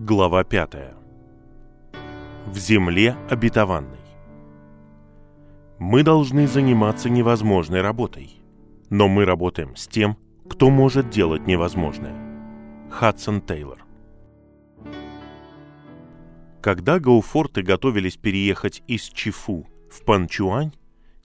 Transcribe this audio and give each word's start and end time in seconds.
Глава 0.00 0.44
5. 0.44 0.94
В 2.46 2.56
земле 2.56 3.16
обетованной. 3.28 3.98
Мы 5.80 6.04
должны 6.04 6.46
заниматься 6.46 7.10
невозможной 7.10 7.80
работой, 7.82 8.40
но 8.90 9.08
мы 9.08 9.24
работаем 9.24 9.74
с 9.74 9.88
тем, 9.88 10.16
кто 10.48 10.70
может 10.70 11.10
делать 11.10 11.48
невозможное. 11.48 12.14
Хадсон 12.92 13.40
Тейлор. 13.40 13.84
Когда 16.60 17.00
Гоуфорты 17.00 17.62
готовились 17.62 18.16
переехать 18.16 18.84
из 18.86 19.02
Чифу 19.02 19.66
в 19.90 20.04
Панчуань, 20.04 20.74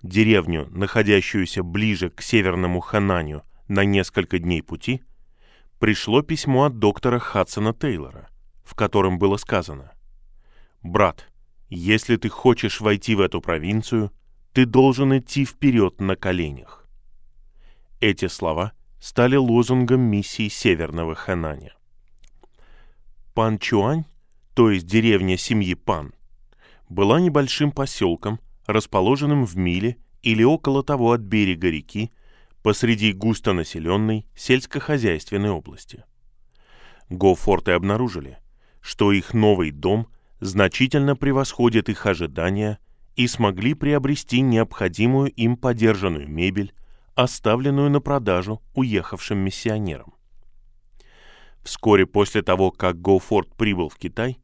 деревню, 0.02 0.68
находящуюся 0.72 1.62
ближе 1.62 2.10
к 2.10 2.24
северному 2.24 2.80
Хананю 2.80 3.44
на 3.68 3.86
несколько 3.86 4.40
дней 4.40 4.64
пути, 4.64 5.04
пришло 5.78 6.24
письмо 6.24 6.64
от 6.64 6.80
доктора 6.80 7.20
Хадсона 7.20 7.76
Тейлора, 7.76 8.30
в 8.64 8.76
котором 8.76 9.20
было 9.20 9.38
сказано 9.38 9.92
«Брат, 10.82 11.30
если 11.70 12.16
ты 12.16 12.30
хочешь 12.30 12.82
войти 12.82 13.16
в 13.16 13.22
эту 13.22 13.42
провинцию, 13.42 14.12
ты 14.54 14.66
должен 14.66 15.18
идти 15.18 15.46
вперед 15.46 16.00
на 16.00 16.16
коленях». 16.16 16.88
Эти 18.00 18.28
слова 18.28 18.74
стали 19.00 19.36
лозунгом 19.36 20.02
миссии 20.02 20.48
Северного 20.48 21.16
Хананя. 21.16 21.74
Пан 23.34 23.58
Чуань, 23.60 24.06
то 24.54 24.70
есть 24.70 24.86
деревня 24.86 25.38
семьи 25.38 25.74
Пан, 25.74 26.14
была 26.90 27.20
небольшим 27.20 27.72
поселком, 27.72 28.40
расположенным 28.66 29.46
в 29.46 29.58
миле 29.58 29.98
или 30.22 30.44
около 30.44 30.84
того 30.84 31.12
от 31.12 31.22
берега 31.22 31.70
реки, 31.70 32.12
посреди 32.62 33.12
густонаселенной 33.12 34.26
сельскохозяйственной 34.36 35.50
области. 35.50 36.04
Гофорты 37.10 37.72
обнаружили, 37.72 38.38
что 38.84 39.14
их 39.14 39.34
новый 39.34 39.72
дом 39.72 40.08
значительно 40.42 41.16
превосходит 41.16 41.88
их 41.88 42.06
ожидания 42.06 42.80
и 43.16 43.28
смогли 43.28 43.74
приобрести 43.74 44.42
необходимую 44.42 45.32
им 45.32 45.56
подержанную 45.56 46.28
мебель, 46.28 46.74
оставленную 47.16 47.90
на 47.90 48.02
продажу 48.02 48.62
уехавшим 48.74 49.38
миссионерам. 49.38 50.14
Вскоре 51.64 52.06
после 52.06 52.42
того, 52.42 52.72
как 52.72 53.02
Гоуфорд 53.02 53.56
прибыл 53.56 53.88
в 53.88 53.96
Китай, 53.96 54.40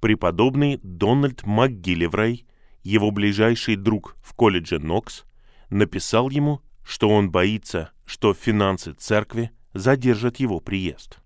преподобный 0.00 0.80
Дональд 0.82 1.46
МакГиллеврей, 1.46 2.44
его 2.82 3.12
ближайший 3.12 3.76
друг 3.76 4.16
в 4.20 4.34
колледже 4.34 4.80
Нокс, 4.80 5.24
написал 5.70 6.28
ему, 6.30 6.60
что 6.84 7.08
он 7.08 7.30
боится, 7.30 7.90
что 8.04 8.34
финансы 8.34 8.92
церкви 8.94 9.52
задержат 9.74 10.38
его 10.38 10.58
приезд. 10.58 11.20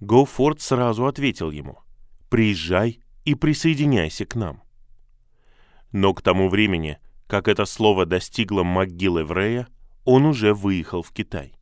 Гоуфорд 0.00 0.60
сразу 0.60 1.06
ответил 1.06 1.50
ему 1.50 1.80
«Приезжай 2.28 3.00
и 3.24 3.34
присоединяйся 3.34 4.26
к 4.26 4.36
нам». 4.36 4.62
Но 5.90 6.14
к 6.14 6.22
тому 6.22 6.48
времени, 6.48 6.98
как 7.26 7.48
это 7.48 7.64
слово 7.64 8.06
достигло 8.06 8.62
могилы 8.62 9.24
Врея, 9.24 9.66
он 10.04 10.24
уже 10.24 10.54
выехал 10.54 11.02
в 11.02 11.12
Китай. 11.12 11.54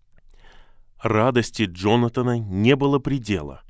Радости 1.01 1.63
Джонатана 1.63 2.39
не 2.39 2.77
было 2.77 2.99
предела, 2.99 3.63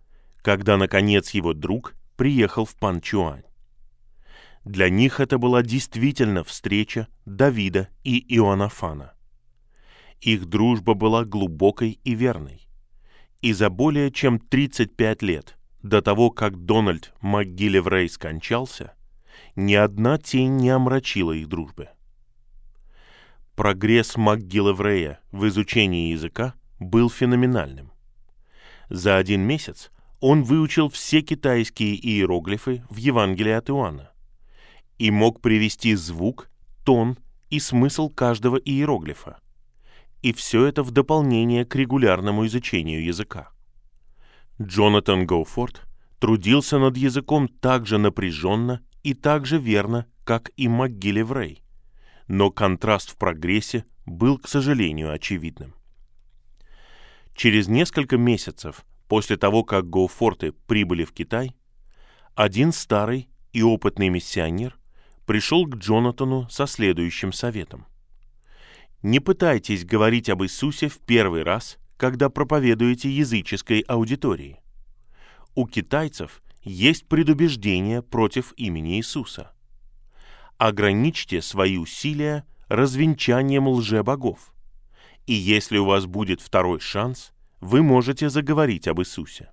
когда, 0.42 0.77
наконец, 0.77 1.31
его 1.31 1.53
друг 1.53 1.94
приехал 2.17 2.64
в 2.64 2.75
Панчуань. 2.75 3.44
Для 4.64 4.89
них 4.89 5.20
это 5.20 5.39
была 5.39 5.62
действительно 5.62 6.42
встреча 6.42 7.06
Давида 7.25 7.89
и 8.03 8.19
Иоаннафана. 8.37 9.12
Их 10.20 10.47
дружба 10.47 10.94
была 10.94 11.25
глубокой 11.25 12.00
и 12.03 12.14
верной 12.14 12.66
и 13.42 13.53
за 13.53 13.70
более 13.70 14.11
чем 14.11 14.39
35 14.39 15.23
лет 15.23 15.56
до 15.83 16.03
того, 16.03 16.31
как 16.31 16.65
Дональд 16.65 17.12
МакГиллеврей 17.21 18.09
скончался, 18.09 18.94
ни 19.55 19.75
одна 19.75 20.19
тень 20.19 20.56
не 20.56 20.71
омрачила 20.71 21.33
их 21.33 21.49
дружбы. 21.49 21.88
Прогресс 23.55 24.16
МакГиллеврея 24.16 25.21
в 25.33 25.47
изучении 25.49 26.10
языка 26.10 26.55
был 26.78 27.09
феноменальным. 27.09 27.93
За 28.91 29.16
один 29.16 29.43
месяц 29.43 29.91
он 30.21 30.43
выучил 30.43 30.89
все 30.89 31.22
китайские 31.22 31.94
иероглифы 31.94 32.84
в 32.91 32.97
Евангелии 32.97 33.53
от 33.53 33.71
Иоанна 33.71 34.10
и 34.99 35.10
мог 35.10 35.41
привести 35.41 35.94
звук, 35.94 36.50
тон 36.84 37.19
и 37.50 37.60
смысл 37.60 38.09
каждого 38.09 38.56
иероглифа, 38.56 39.39
и 40.26 40.32
все 40.32 40.64
это 40.64 40.82
в 40.82 40.91
дополнение 40.91 41.64
к 41.64 41.76
регулярному 41.76 42.47
изучению 42.47 43.04
языка. 43.04 43.53
Джонатан 44.60 45.25
Гоуфорд 45.25 45.82
трудился 46.19 46.81
над 46.81 46.97
языком 46.97 47.47
так 47.47 47.87
же 47.87 47.97
напряженно 47.98 48.82
и 49.04 49.15
так 49.15 49.47
же 49.47 49.59
верно, 49.59 50.06
как 50.25 50.50
и 50.56 50.66
МакГиллеврей, 50.66 51.62
но 52.26 52.50
контраст 52.50 53.12
в 53.12 53.16
прогрессе 53.16 53.84
был, 54.04 54.36
к 54.38 54.48
сожалению, 54.48 55.12
очевидным. 55.12 55.76
Через 57.36 57.69
несколько 57.69 58.16
месяцев 58.16 58.84
после 59.06 59.36
того, 59.36 59.62
как 59.62 59.88
Гоуфорты 59.88 60.50
прибыли 60.50 61.04
в 61.04 61.12
Китай, 61.12 61.54
один 62.34 62.72
старый 62.72 63.28
и 63.53 63.62
опытный 63.62 64.09
миссионер 64.09 64.76
пришел 65.25 65.66
к 65.66 65.76
Джонатану 65.76 66.48
со 66.50 66.66
следующим 66.66 67.32
советом– 67.32 67.86
не 69.06 69.21
пытайтесь 69.21 69.84
говорить 69.84 70.28
об 70.28 70.43
Иисусе 70.43 70.89
в 70.89 70.99
первый 70.99 71.44
раз, 71.44 71.78
когда 71.97 72.28
проповедуете 72.28 73.09
языческой 73.09 73.81
аудитории. 73.83 74.61
У 75.55 75.69
китайцев 75.69 76.43
есть 76.62 77.06
предубеждение 77.06 78.03
против 78.03 78.53
имени 78.56 78.97
Иисуса. 78.99 79.53
Ограничьте 80.59 81.41
свои 81.41 81.77
усилия 81.77 82.45
развенчанием 82.66 83.69
лжебогов. 83.69 84.53
И 85.27 85.34
если 85.34 85.78
у 85.78 85.84
вас 85.84 86.06
будет 86.06 86.41
второй 86.41 86.81
шанс, 86.81 87.33
вы 87.61 87.84
можете 87.84 88.28
заговорить 88.28 88.89
об 88.89 89.00
Иисусе. 89.00 89.53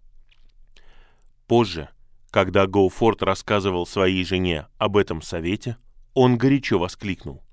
Позже, 1.45 1.89
когда 2.31 2.65
Гоуфорд 2.65 3.21
рассказывал 3.21 3.85
своей 3.85 4.25
жене 4.25 4.65
об 4.79 4.97
этом 4.97 5.21
совете, 5.21 5.77
он 6.15 6.39
горячо 6.39 6.79
воскликнул. 6.79 7.43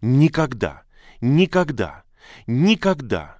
«Никогда, 0.00 0.85
Никогда, 1.20 2.04
никогда 2.46 3.38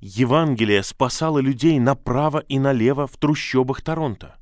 Евангелие 0.00 0.82
спасало 0.82 1.38
людей 1.38 1.78
направо 1.78 2.38
и 2.38 2.58
налево 2.58 3.06
в 3.06 3.16
трущобах 3.16 3.82
Торонто. 3.82 4.36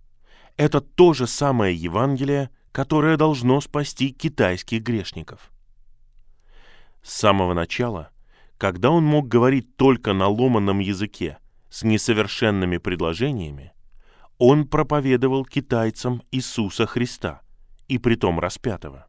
Это 0.57 0.81
то 0.81 1.13
же 1.13 1.27
самое 1.27 1.75
Евангелие, 1.75 2.51
которое 2.73 3.17
должно 3.17 3.61
спасти 3.61 4.11
китайских 4.11 4.83
грешников. 4.83 5.51
С 7.03 7.15
самого 7.15 7.55
начала, 7.55 8.11
когда 8.57 8.91
он 8.91 9.05
мог 9.05 9.29
говорить 9.29 9.77
только 9.77 10.13
на 10.13 10.29
ломаном 10.29 10.79
языке 10.79 11.39
с 11.71 11.83
несовершенными 11.83 12.79
предложениями, 12.79 13.73
он 14.37 14.69
проповедовал 14.69 15.45
китайцам 15.45 16.23
Иисуса 16.31 16.87
Христа, 16.87 17.43
и 17.89 17.99
притом 17.99 18.39
распятого. 18.39 19.07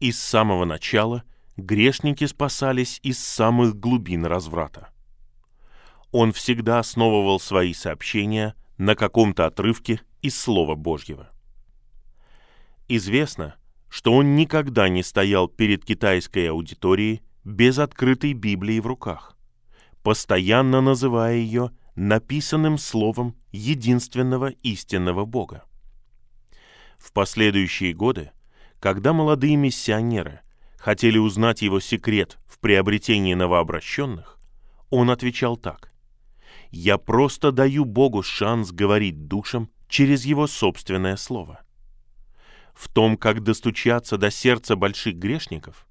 И 0.00 0.12
с 0.12 0.20
самого 0.20 0.64
начала– 0.64 1.24
грешники 1.56 2.26
спасались 2.26 2.98
из 3.02 3.18
самых 3.18 3.78
глубин 3.78 4.24
разврата. 4.24 4.88
Он 6.10 6.32
всегда 6.32 6.78
основывал 6.78 7.40
свои 7.40 7.72
сообщения 7.72 8.54
на 8.78 8.94
каком-то 8.94 9.46
отрывке 9.46 10.00
из 10.20 10.38
Слова 10.38 10.74
Божьего. 10.74 11.30
Известно, 12.88 13.56
что 13.88 14.12
он 14.12 14.36
никогда 14.36 14.88
не 14.88 15.02
стоял 15.02 15.48
перед 15.48 15.84
китайской 15.84 16.50
аудиторией 16.50 17.22
без 17.44 17.78
открытой 17.78 18.32
Библии 18.32 18.80
в 18.80 18.86
руках, 18.86 19.36
постоянно 20.02 20.80
называя 20.80 21.36
ее 21.36 21.70
написанным 21.94 22.78
словом 22.78 23.36
единственного 23.50 24.48
истинного 24.62 25.24
Бога. 25.24 25.64
В 26.98 27.12
последующие 27.12 27.92
годы, 27.92 28.30
когда 28.80 29.12
молодые 29.12 29.56
миссионеры– 29.56 30.40
хотели 30.82 31.16
узнать 31.16 31.62
его 31.62 31.78
секрет 31.78 32.38
в 32.48 32.58
приобретении 32.58 33.34
новообращенных, 33.34 34.36
он 34.90 35.10
отвечал 35.10 35.56
так. 35.56 35.92
«Я 36.72 36.98
просто 36.98 37.52
даю 37.52 37.84
Богу 37.84 38.24
шанс 38.24 38.72
говорить 38.72 39.28
душам 39.28 39.70
через 39.86 40.24
его 40.24 40.48
собственное 40.48 41.16
слово». 41.16 41.60
В 42.74 42.88
том, 42.88 43.16
как 43.16 43.44
достучаться 43.44 44.18
до 44.18 44.32
сердца 44.32 44.74
больших 44.74 45.14
грешников, 45.14 45.86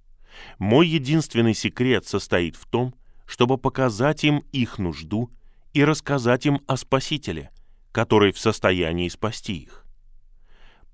мой 0.58 0.90
единственный 0.90 1.54
секрет 1.54 2.06
состоит 2.06 2.58
в 2.58 2.66
том, 2.66 2.94
чтобы 3.26 3.58
показать 3.58 4.26
им 4.26 4.44
их 4.52 4.78
нужду 4.78 5.32
и 5.72 5.86
рассказать 5.86 6.46
им 6.46 6.60
о 6.68 6.76
Спасителе, 6.76 7.52
который 7.94 8.34
в 8.34 8.40
состоянии 8.40 9.08
спасти 9.08 9.54
их. 9.54 9.86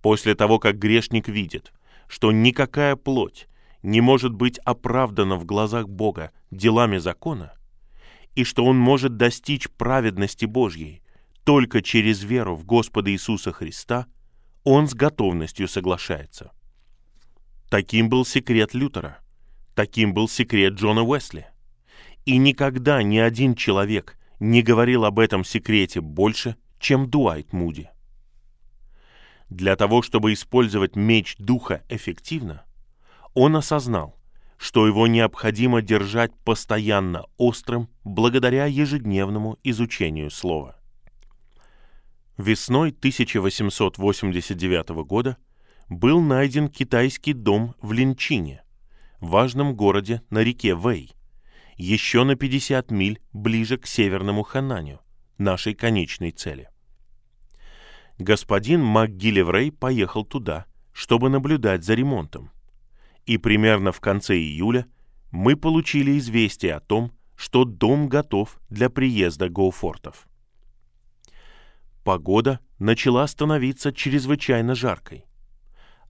После 0.04 0.36
того, 0.36 0.60
как 0.60 0.78
грешник 0.78 1.28
видит, 1.28 1.74
что 2.08 2.32
никакая 2.32 2.96
плоть 2.96 3.48
не 3.88 4.01
может 4.01 4.34
быть 4.34 4.60
оправдано 4.66 5.38
в 5.38 5.45
глазах 5.45 5.88
Бога 5.88 6.31
делами 6.51 6.98
закона, 6.98 7.54
и 8.36 8.44
что 8.44 8.66
он 8.66 8.78
может 8.78 9.16
достичь 9.16 9.69
праведности 9.69 10.44
Божьей 10.44 11.01
только 11.45 11.81
через 11.81 12.22
веру 12.22 12.54
в 12.54 12.66
Господа 12.66 13.10
Иисуса 13.13 13.54
Христа 13.54 14.07
он 14.66 14.89
с 14.89 14.94
готовностью 14.94 15.69
соглашается. 15.69 16.51
Таким 17.69 18.10
был 18.10 18.25
секрет 18.25 18.74
Лютера. 18.74 19.19
Таким 19.74 20.13
был 20.13 20.28
секрет 20.28 20.74
Джона 20.74 21.04
Уэсли. 21.04 21.48
И 22.25 22.36
никогда 22.36 23.01
ни 23.04 23.19
один 23.19 23.56
человек 23.56 24.19
не 24.42 24.63
говорил 24.63 25.06
об 25.06 25.18
этом 25.18 25.45
секрете 25.45 26.01
больше, 26.01 26.57
чем 26.78 27.10
Дуайт 27.10 27.54
Муди. 27.54 27.89
Для 29.50 29.78
того, 29.78 30.01
чтобы 30.01 30.34
использовать 30.34 30.98
меч 30.98 31.38
духа 31.38 31.84
эффективно, 31.88 32.67
он 33.38 33.56
осознал, 33.56 34.19
что 34.57 34.88
его 34.88 35.06
необходимо 35.06 35.84
держать 35.84 36.31
постоянно 36.44 37.28
острым 37.38 37.88
благодаря 38.04 38.66
ежедневному 38.66 39.60
изучению 39.63 40.31
слова. 40.31 40.75
Весной 42.39 42.89
1889 42.89 44.89
года 45.06 45.38
был 45.88 46.19
найден 46.19 46.68
китайский 46.68 47.34
дом 47.34 47.75
в 47.80 47.92
Линчине, 47.92 48.63
важном 49.19 49.75
городе 49.75 50.24
на 50.31 50.39
реке 50.39 50.74
Вэй, 50.74 51.13
еще 51.75 52.24
на 52.24 52.36
50 52.36 52.89
миль 52.89 53.22
ближе 53.34 53.78
к 53.78 53.86
северному 53.86 54.42
Хананю, 54.42 55.00
нашей 55.38 55.75
конечной 55.75 56.31
цели. 56.31 56.72
Господин 58.18 58.84
МакГиллеврей 58.84 59.72
поехал 59.72 60.25
туда, 60.25 60.66
чтобы 60.92 61.30
наблюдать 61.30 61.84
за 61.84 61.94
ремонтом. 61.94 62.50
И 63.27 63.38
примерно 63.38 63.91
в 63.91 64.00
конце 64.00 64.35
июля 64.35 64.88
мы 65.29 65.56
получили 65.56 66.18
известие 66.18 66.74
о 66.74 66.79
том, 66.79 67.12
что 67.35 67.63
дом 67.63 68.09
готов 68.09 68.59
для 68.69 68.89
приезда 68.89 69.47
Гоуфортов. 69.50 70.27
Погода 72.03 72.59
начала 72.79 73.27
становиться 73.27 73.94
чрезвычайно 73.94 74.74
жаркой 74.74 75.27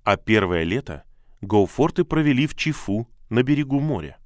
а 0.07 0.15
первое 0.15 0.63
лето 0.63 1.03
Гоуфорты 1.41 2.05
провели 2.05 2.47
в 2.47 2.55
Чифу 2.55 3.09
на 3.29 3.43
берегу 3.43 3.81
моря. 3.81 4.17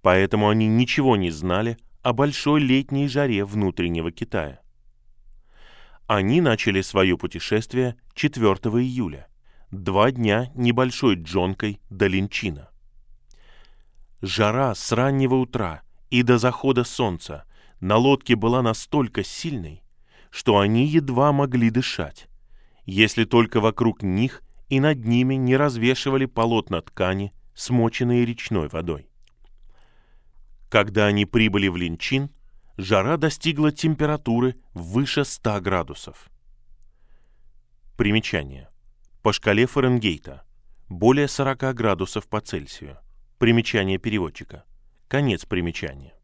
Поэтому 0.00 0.48
они 0.48 0.68
ничего 0.68 1.16
не 1.16 1.32
знали 1.32 1.78
о 2.02 2.12
большой 2.12 2.60
летней 2.60 3.08
жаре 3.08 3.44
внутреннего 3.44 4.12
Китая. 4.12 4.60
Они 6.06 6.40
начали 6.40 6.80
свое 6.80 7.18
путешествие 7.18 7.96
4 8.14 8.44
июля, 8.44 9.26
два 9.70 10.10
дня 10.10 10.50
небольшой 10.54 11.16
джонкой 11.16 11.80
до 11.90 12.06
Линчина. 12.06 12.70
Жара 14.22 14.74
с 14.74 14.92
раннего 14.92 15.34
утра 15.34 15.82
и 16.10 16.22
до 16.22 16.38
захода 16.38 16.84
солнца 16.84 17.44
на 17.80 17.96
лодке 17.96 18.36
была 18.36 18.62
настолько 18.62 19.22
сильной, 19.22 19.82
что 20.30 20.58
они 20.58 20.86
едва 20.86 21.32
могли 21.32 21.70
дышать, 21.70 22.28
если 22.84 23.24
только 23.24 23.60
вокруг 23.60 24.02
них 24.02 24.42
и 24.68 24.80
над 24.80 25.04
ними 25.04 25.34
не 25.34 25.56
развешивали 25.56 26.26
полотна 26.26 26.80
ткани, 26.80 27.32
смоченные 27.54 28.24
речной 28.24 28.68
водой. 28.68 29.08
Когда 30.68 31.06
они 31.06 31.26
прибыли 31.26 31.68
в 31.68 31.76
Линчин, 31.76 32.30
жара 32.76 33.16
достигла 33.16 33.70
температуры 33.72 34.56
выше 34.74 35.24
100 35.24 35.60
градусов. 35.60 36.28
Примечание. 37.96 38.68
По 39.26 39.32
шкале 39.32 39.66
Фаренгейта. 39.66 40.44
Более 40.88 41.26
40 41.26 41.74
градусов 41.74 42.28
по 42.28 42.40
Цельсию. 42.40 42.98
Примечание 43.38 43.98
переводчика. 43.98 44.62
Конец 45.08 45.44
примечания. 45.44 46.14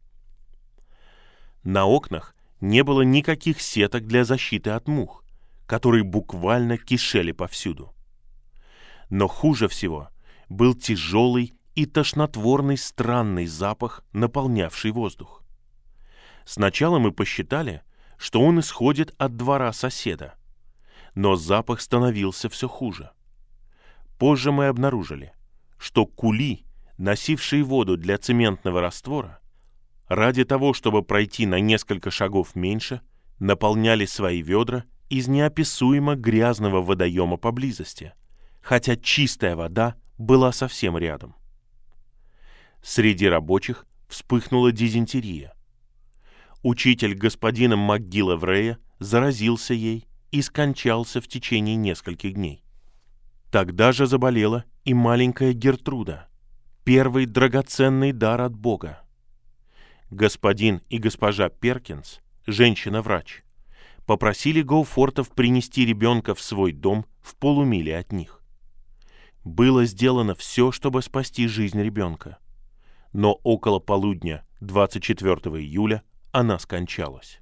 На 1.63 1.83
окнах 1.83 2.33
не 2.61 2.81
было 2.81 3.01
никаких 3.01 3.59
сеток 3.59 4.07
для 4.07 4.23
защиты 4.23 4.69
от 4.69 4.87
мух, 4.87 5.25
которые 5.65 6.05
буквально 6.05 6.77
кишели 6.77 7.33
повсюду. 7.33 7.93
Но 9.09 9.27
хуже 9.27 9.67
всего 9.67 10.07
был 10.47 10.73
тяжелый 10.73 11.55
и 11.75 11.85
тошнотворный 11.85 12.77
странный 12.77 13.47
запах, 13.47 14.05
наполнявший 14.13 14.91
воздух. 14.91 15.43
Сначала 16.45 16.99
мы 16.99 17.11
посчитали, 17.11 17.81
что 18.17 18.39
он 18.39 18.61
исходит 18.61 19.13
от 19.17 19.35
двора 19.35 19.73
соседа, 19.73 20.35
но 21.15 21.35
запах 21.35 21.81
становился 21.81 22.49
все 22.49 22.67
хуже. 22.67 23.11
Позже 24.17 24.51
мы 24.51 24.67
обнаружили, 24.67 25.33
что 25.77 26.05
кули, 26.05 26.65
носившие 26.97 27.63
воду 27.63 27.97
для 27.97 28.17
цементного 28.17 28.81
раствора, 28.81 29.39
ради 30.07 30.43
того, 30.45 30.73
чтобы 30.73 31.03
пройти 31.03 31.45
на 31.45 31.59
несколько 31.59 32.11
шагов 32.11 32.55
меньше, 32.55 33.01
наполняли 33.39 34.05
свои 34.05 34.41
ведра 34.41 34.85
из 35.09 35.27
неописуемо 35.27 36.15
грязного 36.15 36.81
водоема 36.81 37.37
поблизости– 37.37 38.13
хотя 38.63 38.95
чистая 38.95 39.55
вода 39.55 39.95
была 40.17 40.51
совсем 40.51 40.97
рядом. 40.97 41.35
Среди 42.81 43.27
рабочих 43.27 43.85
вспыхнула 44.07 44.71
дизентерия. 44.71 45.53
Учитель 46.63 47.13
господина 47.13 47.75
МакГилла 47.75 48.37
Врея 48.37 48.79
заразился 48.99 49.73
ей 49.73 50.07
и 50.33 50.41
скончался 50.41 51.21
в 51.21 51.27
течение 51.27 51.75
нескольких 51.75 52.33
дней. 52.33 52.63
Тогда 53.51 53.91
же 53.91 54.07
заболела 54.07 54.65
и 54.83 54.95
маленькая 54.95 55.53
Гертруда, 55.53 56.27
первый 56.83 57.27
драгоценный 57.27 58.13
дар 58.13 58.41
от 58.41 58.55
Бога. 58.55 59.03
Господин 60.09 60.81
и 60.89 60.97
госпожа 60.97 61.49
Перкинс, 61.49 62.19
женщина-врач, 62.47 63.43
попросили 64.07 64.63
Гоуфортов 64.63 65.29
принести 65.29 65.85
ребенка 65.85 66.33
в 66.33 66.41
свой 66.41 66.71
дом 66.71 67.05
в 67.21 67.35
полумиле 67.35 67.95
от 67.95 68.11
них. 68.11 68.41
Было 69.43 69.85
сделано 69.85 70.33
все, 70.33 70.71
чтобы 70.71 71.03
спасти 71.03 71.47
жизнь 71.47 71.79
ребенка. 71.79 72.39
Но 73.11 73.33
около 73.43 73.77
полудня 73.77 74.43
24 74.61 75.35
июля 75.61 76.01
она 76.31 76.57
скончалась. 76.57 77.39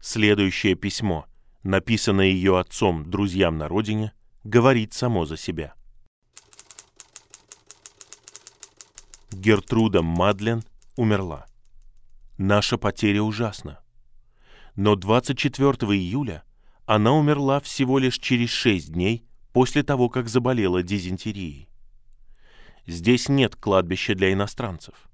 Следующее 0.00 0.74
письмо, 0.74 1.26
написанное 1.64 2.26
ее 2.26 2.58
отцом 2.58 3.10
друзьям 3.10 3.58
на 3.58 3.68
родине, 3.68 4.12
говорит 4.44 4.92
само 4.92 5.24
за 5.24 5.36
себя. 5.36 5.74
Гертруда 9.32 10.02
Мадлен 10.02 10.62
умерла. 10.96 11.46
Наша 12.38 12.78
потеря 12.78 13.22
ужасна. 13.22 13.80
Но 14.76 14.94
24 14.94 15.70
июля 15.96 16.44
она 16.86 17.12
умерла 17.12 17.60
всего 17.60 17.98
лишь 17.98 18.18
через 18.18 18.50
шесть 18.50 18.92
дней 18.92 19.24
после 19.52 19.82
того, 19.82 20.08
как 20.08 20.28
заболела 20.28 20.82
дизентерией. 20.82 21.68
Здесь 22.86 23.28
нет 23.28 23.56
кладбища 23.56 24.14
для 24.14 24.32
иностранцев. 24.32 25.08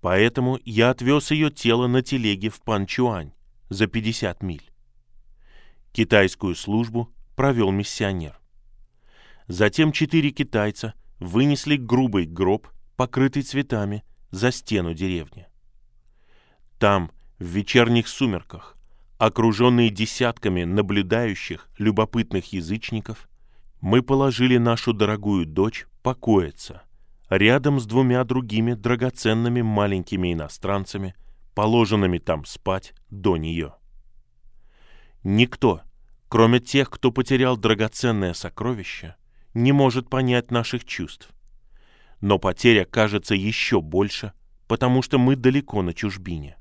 Поэтому 0.00 0.58
я 0.64 0.90
отвез 0.90 1.30
ее 1.30 1.50
тело 1.50 1.86
на 1.88 2.02
телеге 2.02 2.48
в 2.48 2.60
Панчуань 2.62 3.32
за 3.68 3.86
50 3.86 4.42
миль. 4.42 4.70
Китайскую 5.96 6.54
службу 6.54 7.10
провел 7.36 7.70
миссионер. 7.70 8.38
Затем 9.48 9.92
четыре 9.92 10.30
китайца 10.30 10.92
вынесли 11.20 11.76
грубый 11.76 12.26
гроб, 12.26 12.68
покрытый 12.96 13.40
цветами, 13.40 14.04
за 14.30 14.52
стену 14.52 14.92
деревни. 14.92 15.46
Там, 16.78 17.10
в 17.38 17.44
вечерних 17.44 18.08
сумерках, 18.08 18.76
окруженные 19.16 19.88
десятками 19.88 20.64
наблюдающих, 20.64 21.66
любопытных 21.78 22.52
язычников, 22.52 23.26
мы 23.80 24.02
положили 24.02 24.58
нашу 24.58 24.92
дорогую 24.92 25.46
дочь 25.46 25.86
покоиться 26.02 26.82
рядом 27.30 27.80
с 27.80 27.86
двумя 27.86 28.22
другими 28.24 28.74
драгоценными 28.74 29.62
маленькими 29.62 30.34
иностранцами, 30.34 31.14
положенными 31.54 32.18
там 32.18 32.44
спать 32.44 32.92
до 33.08 33.38
нее. 33.38 33.72
Никто, 35.28 35.80
кроме 36.28 36.60
тех, 36.60 36.88
кто 36.88 37.10
потерял 37.10 37.56
драгоценное 37.56 38.32
сокровище, 38.32 39.16
не 39.54 39.72
может 39.72 40.08
понять 40.08 40.52
наших 40.52 40.84
чувств. 40.84 41.30
Но 42.20 42.38
потеря 42.38 42.84
кажется 42.84 43.34
еще 43.34 43.80
больше, 43.80 44.34
потому 44.68 45.02
что 45.02 45.18
мы 45.18 45.34
далеко 45.34 45.82
на 45.82 45.94
чужбине. 45.94 46.56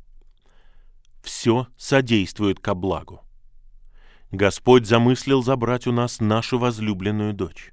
Все 1.22 1.67
содействует 1.77 2.60
ко 2.60 2.74
благу. 2.74 3.22
Господь 4.31 4.88
замыслил 4.88 5.43
забрать 5.43 5.86
у 5.86 5.91
нас 5.91 6.19
нашу 6.19 6.57
возлюбленную 6.57 7.36
дочь. 7.36 7.72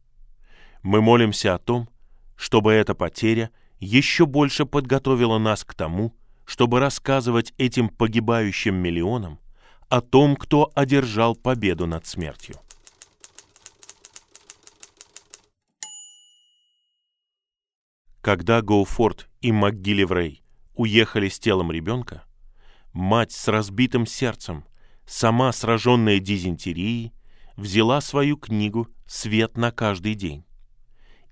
Мы 0.83 1.01
молимся 1.01 1.55
о 1.55 1.59
том, 1.59 1.89
чтобы 2.37 2.75
эта 2.75 2.95
потеря 2.95 3.49
еще 3.81 4.27
больше 4.27 4.67
подготовила 4.67 5.39
нас 5.39 5.65
к 5.65 5.73
тому, 5.73 6.15
чтобы 6.45 6.81
рассказывать 6.81 7.55
этим 7.57 7.89
погибающим 7.89 8.75
миллионам 8.75 9.39
о 9.93 10.01
том, 10.01 10.37
кто 10.37 10.73
одержал 10.75 11.37
победу 11.37 11.87
над 11.87 12.07
смертью. 12.07 12.57
Когда 18.23 18.63
Гоуфорд 18.63 19.29
и 19.43 19.53
МакГиллеврей 19.53 20.43
уехали 20.75 21.29
с 21.29 21.39
телом 21.39 21.71
ребенка, 21.71 22.25
мать 22.95 23.33
с 23.33 23.49
разбитым 23.49 24.07
сердцем 24.07 24.65
сама 25.05 25.53
сраженная 25.53 26.21
дизентерией, 26.21 27.13
взяла 27.59 28.01
свою 28.01 28.39
книгу 28.39 28.89
«Свет 29.07 29.59
на 29.59 29.73
каждый 29.73 30.15
день» 30.15 30.47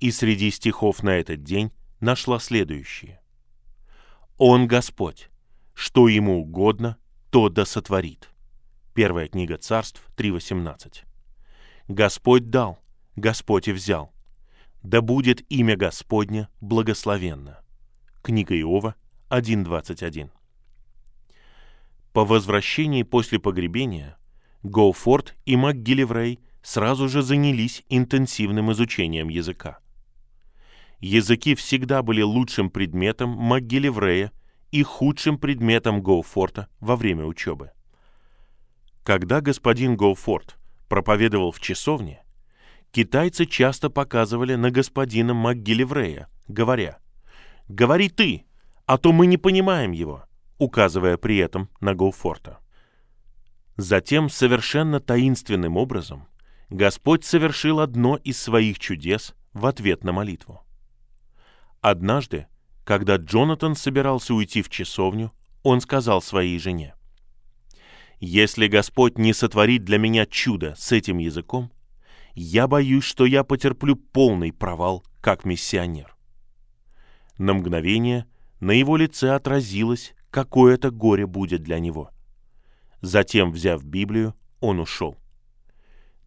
и 0.01 0.11
среди 0.11 0.51
стихов 0.51 1.03
на 1.03 1.17
этот 1.17 1.43
день 1.43 1.73
нашла 2.01 2.39
следующее. 2.39 3.23
«Он 4.37 4.67
Господь, 4.67 5.31
что 5.73 6.09
ему 6.09 6.43
угодно, 6.43 6.99
то 7.31 7.49
да 7.49 7.65
сотворит». 7.65 8.30
Первая 9.01 9.29
книга 9.29 9.57
царств 9.57 10.03
3.18. 10.19 11.05
«Господь 11.89 12.51
дал, 12.51 12.79
Господь 13.17 13.67
и 13.67 13.73
взял. 13.73 14.13
Да 14.83 15.01
будет 15.01 15.41
имя 15.51 15.75
Господня 15.75 16.51
благословенно». 16.61 17.65
Книга 18.21 18.55
Иова 18.61 18.97
1.21. 19.31 20.29
По 22.13 22.27
возвращении 22.27 23.03
после 23.03 23.39
погребения 23.39 24.19
Гоуфорд 24.63 25.35
и 25.47 25.57
МакГилливрей 25.57 26.39
сразу 26.61 27.09
же 27.09 27.23
занялись 27.23 27.83
интенсивным 27.89 28.71
изучением 28.73 29.31
языка. 29.31 29.79
Языки 30.99 31.55
всегда 31.55 32.03
были 32.03 32.21
лучшим 32.21 32.69
предметом 32.69 33.31
МакГилливрея 33.31 34.31
и 34.73 34.83
худшим 34.83 35.39
предметом 35.39 36.03
Гоуфорта 36.03 36.69
во 36.81 36.97
время 36.97 37.25
учебы. 37.25 37.71
Когда 39.03 39.41
господин 39.41 39.97
Гоуфорд 39.97 40.59
проповедовал 40.89 41.53
в 41.53 41.61
часовне, 41.61 42.23
китайцы 42.91 43.47
часто 43.47 43.89
показывали 43.89 44.55
на 44.57 44.71
господина 44.71 45.33
МакГилливрея, 45.33 46.29
говоря 46.49 46.99
«Говори 47.69 48.09
ты, 48.09 48.45
а 48.87 48.99
то 48.99 49.13
мы 49.13 49.27
не 49.27 49.39
понимаем 49.39 49.93
его», 49.93 50.25
указывая 50.59 51.17
при 51.17 51.39
этом 51.39 51.71
на 51.81 51.95
Гоуфорта. 51.95 52.59
Затем 53.77 54.29
совершенно 54.29 55.01
таинственным 55.01 55.79
образом 55.79 56.27
Господь 56.69 57.25
совершил 57.25 57.81
одно 57.81 58.17
из 58.17 58.41
своих 58.41 58.79
чудес 58.79 59.35
в 59.55 59.65
ответ 59.65 60.05
на 60.05 60.13
молитву. 60.13 60.63
Однажды, 61.81 62.47
когда 62.85 63.17
Джонатан 63.17 63.75
собирался 63.75 64.35
уйти 64.35 64.61
в 64.61 64.69
часовню, 64.69 65.33
он 65.63 65.81
сказал 65.81 66.21
своей 66.21 66.59
жене, 66.59 66.95
«Если 68.21 68.69
Господь 68.69 69.19
не 69.19 69.33
сотворит 69.33 69.85
для 69.85 69.99
меня 69.99 70.27
чудо 70.27 70.75
с 70.79 70.93
этим 70.93 71.19
языком, 71.19 71.73
я 72.35 72.69
боюсь, 72.69 73.05
что 73.05 73.27
я 73.27 73.45
потерплю 73.45 73.97
полный 73.97 74.53
провал 74.53 75.05
как 75.21 75.45
миссионер». 75.45 76.17
На 77.39 77.55
мгновение 77.55 78.27
на 78.61 78.73
его 78.73 78.97
лице 78.97 79.31
отразилось, 79.35 80.15
какое 80.31 80.75
это 80.75 80.91
горе 80.91 81.27
будет 81.27 81.63
для 81.63 81.79
него. 81.79 82.11
Затем, 83.01 83.51
взяв 83.51 83.83
Библию, 83.83 84.35
он 84.61 84.79
ушел. 84.79 85.17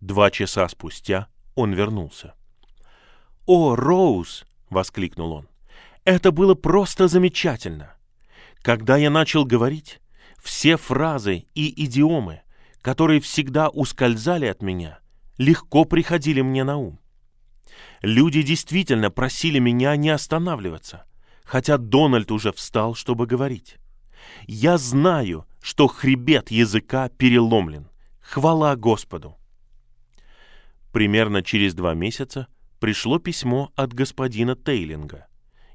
Два 0.02 0.32
часа 0.32 0.68
спустя 0.68 1.28
он 1.56 1.74
вернулся. 1.74 2.34
«О, 3.46 3.76
Роуз!»— 3.76 4.46
воскликнул 4.70 5.34
он. 5.34 5.48
«Это 6.04 6.32
было 6.32 6.56
просто 6.56 7.08
замечательно! 7.08 7.94
Когда 8.62 8.98
я 8.98 9.10
начал 9.10 9.46
говорить, 9.46 10.00
все 10.44 10.76
фразы 10.76 11.46
и 11.56 11.86
идиомы, 11.86 12.42
которые 12.82 13.22
всегда 13.22 13.70
ускользали 13.70 14.46
от 14.46 14.62
меня, 14.62 15.00
легко 15.38 15.86
приходили 15.86 16.42
мне 16.42 16.66
на 16.66 16.78
ум. 16.78 17.00
Люди 18.02 18.42
действительно 18.42 19.10
просили 19.10 19.60
меня 19.60 19.96
не 19.96 20.10
останавливаться, 20.10 21.06
хотя 21.46 21.78
Дональд 21.78 22.30
уже 22.30 22.52
встал, 22.52 22.94
чтобы 22.94 23.26
говорить. 23.26 23.78
Я 24.46 24.78
знаю, 24.78 25.48
что 25.62 25.88
хребет 25.88 26.52
языка 26.52 27.08
переломлен. 27.08 27.90
Хвала 28.20 28.76
Господу! 28.76 29.38
Примерно 30.92 31.42
через 31.42 31.74
два 31.74 31.94
месяца 31.94 32.48
пришло 32.80 33.18
письмо 33.18 33.72
от 33.76 33.94
господина 33.94 34.56
Тейлинга, 34.58 35.28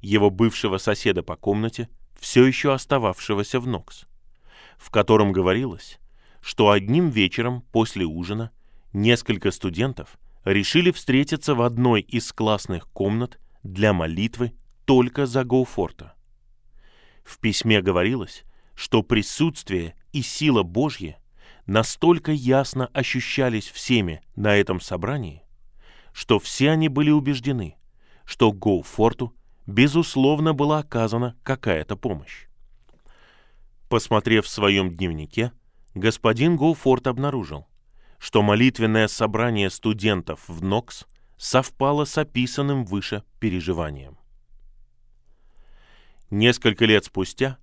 его 0.02 0.28
бывшего 0.28 0.76
соседа 0.76 1.22
по 1.22 1.36
комнате, 1.36 1.88
все 2.20 2.44
еще 2.44 2.74
остававшегося 2.74 3.60
в 3.60 3.66
Нокс, 3.66 4.07
в 4.78 4.90
котором 4.90 5.32
говорилось, 5.32 5.98
что 6.40 6.70
одним 6.70 7.10
вечером 7.10 7.62
после 7.72 8.06
ужина 8.06 8.50
несколько 8.92 9.50
студентов 9.50 10.18
решили 10.44 10.90
встретиться 10.90 11.54
в 11.54 11.62
одной 11.62 12.00
из 12.00 12.32
классных 12.32 12.88
комнат 12.88 13.38
для 13.62 13.92
молитвы 13.92 14.54
только 14.84 15.26
за 15.26 15.44
Гоуфорта. 15.44 16.14
В 17.22 17.38
письме 17.38 17.82
говорилось, 17.82 18.44
что 18.74 19.02
присутствие 19.02 19.94
и 20.12 20.22
сила 20.22 20.62
Божья 20.62 21.18
настолько 21.66 22.32
ясно 22.32 22.86
ощущались 22.94 23.68
всеми 23.68 24.22
на 24.36 24.56
этом 24.56 24.80
собрании, 24.80 25.42
что 26.12 26.38
все 26.38 26.70
они 26.70 26.88
были 26.88 27.10
убеждены, 27.10 27.76
что 28.24 28.52
Гоуфорту, 28.52 29.34
безусловно, 29.66 30.54
была 30.54 30.78
оказана 30.78 31.36
какая-то 31.42 31.96
помощь. 31.96 32.47
Посмотрев 33.88 34.44
в 34.44 34.48
своем 34.48 34.90
дневнике, 34.90 35.52
господин 35.94 36.56
Гоуфорт 36.56 37.06
обнаружил, 37.06 37.66
что 38.18 38.42
молитвенное 38.42 39.08
собрание 39.08 39.70
студентов 39.70 40.46
в 40.46 40.62
Нокс 40.62 41.06
совпало 41.38 42.04
с 42.04 42.18
описанным 42.18 42.84
выше 42.84 43.22
переживанием. 43.40 44.18
Несколько 46.28 46.84
лет 46.84 47.06
спустя 47.06 47.56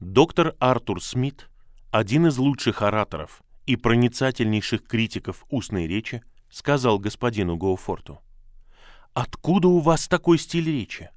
доктор 0.00 0.54
Артур 0.60 1.02
Смит, 1.02 1.50
один 1.90 2.26
из 2.28 2.38
лучших 2.38 2.80
ораторов 2.80 3.42
и 3.66 3.76
проницательнейших 3.76 4.86
критиков 4.86 5.44
устной 5.50 5.86
речи, 5.86 6.22
сказал 6.48 6.98
господину 6.98 7.56
Гоуфорту, 7.56 8.22
«Откуда 9.12 9.68
у 9.68 9.80
вас 9.80 10.08
такой 10.08 10.38
стиль 10.38 10.70
речи? 10.70 11.10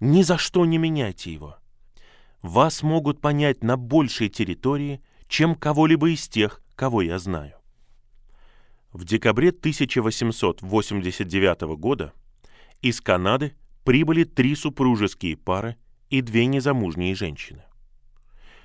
Ни 0.00 0.22
за 0.22 0.36
что 0.36 0.64
не 0.64 0.78
меняйте 0.78 1.32
его. 1.32 1.59
Вас 2.42 2.82
могут 2.82 3.20
понять 3.20 3.62
на 3.62 3.76
большей 3.76 4.28
территории, 4.28 5.00
чем 5.28 5.54
кого-либо 5.54 6.10
из 6.10 6.26
тех, 6.28 6.60
кого 6.74 7.02
я 7.02 7.18
знаю». 7.18 7.54
В 8.92 9.04
декабре 9.04 9.50
1889 9.50 11.60
года 11.78 12.12
из 12.82 13.00
Канады 13.00 13.54
прибыли 13.84 14.24
три 14.24 14.56
супружеские 14.56 15.36
пары 15.36 15.76
и 16.08 16.22
две 16.22 16.46
незамужние 16.46 17.14
женщины. 17.14 17.62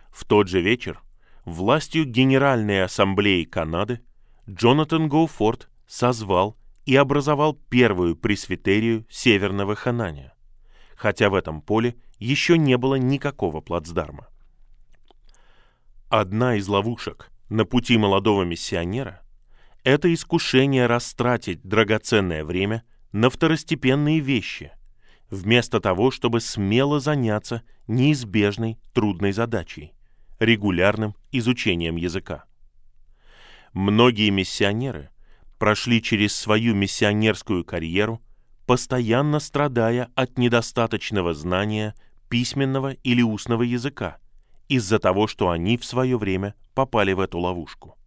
В 0.10 0.26
тот 0.26 0.48
же 0.48 0.62
вечер 0.62 1.04
властью 1.44 2.06
Генеральной 2.06 2.84
Ассамблеи 2.84 3.44
Канады 3.44 4.00
Джонатан 4.50 5.10
Гоуфорд 5.10 5.70
созвал 5.88 6.58
и 6.86 6.96
образовал 6.96 7.60
первую 7.70 8.16
пресвитерию 8.16 9.06
Северного 9.10 9.76
Ханания, 9.76 10.34
хотя 10.96 11.30
в 11.30 11.36
этом 11.36 11.62
поле 11.62 11.96
еще 12.20 12.58
не 12.58 12.78
было 12.78 12.96
никакого 12.96 13.62
плацдарма. 13.62 14.28
Одна 16.10 16.56
из 16.56 16.68
ловушек 16.68 17.32
на 17.50 17.66
пути 17.66 17.98
молодого 17.98 18.44
миссионера– 18.44 19.22
это 19.84 20.14
искушение 20.14 20.88
растратить 20.88 21.62
драгоценное 21.64 22.44
время 22.44 22.84
на 23.12 23.30
второстепенные 23.30 24.20
вещи, 24.20 24.72
вместо 25.30 25.80
того, 25.80 26.12
чтобы 26.12 26.42
смело 26.42 27.00
заняться 27.00 27.64
неизбежной 27.88 28.80
трудной 28.94 29.32
задачей 29.32 29.96
регулярным 30.40 31.16
изучением 31.32 31.96
языка. 31.96 32.46
Многие 33.74 34.30
миссионеры 34.30 35.10
прошли 35.58 36.02
через 36.02 36.36
свою 36.36 36.76
миссионерскую 36.76 37.64
карьеру, 37.64 38.22
постоянно 38.66 39.40
страдая 39.40 40.12
от 40.16 40.38
недостаточного 40.38 41.34
знания 41.34 41.96
письменного 42.30 42.94
или 42.94 43.22
устного 43.22 43.64
языка 43.64 44.18
из-за 44.68 45.00
того, 45.00 45.28
что 45.28 45.50
они 45.50 45.78
в 45.78 45.86
свое 45.86 46.18
время 46.18 46.56
попали 46.74 47.14
в 47.14 47.20
эту 47.20 47.40
ловушку. 47.40 47.98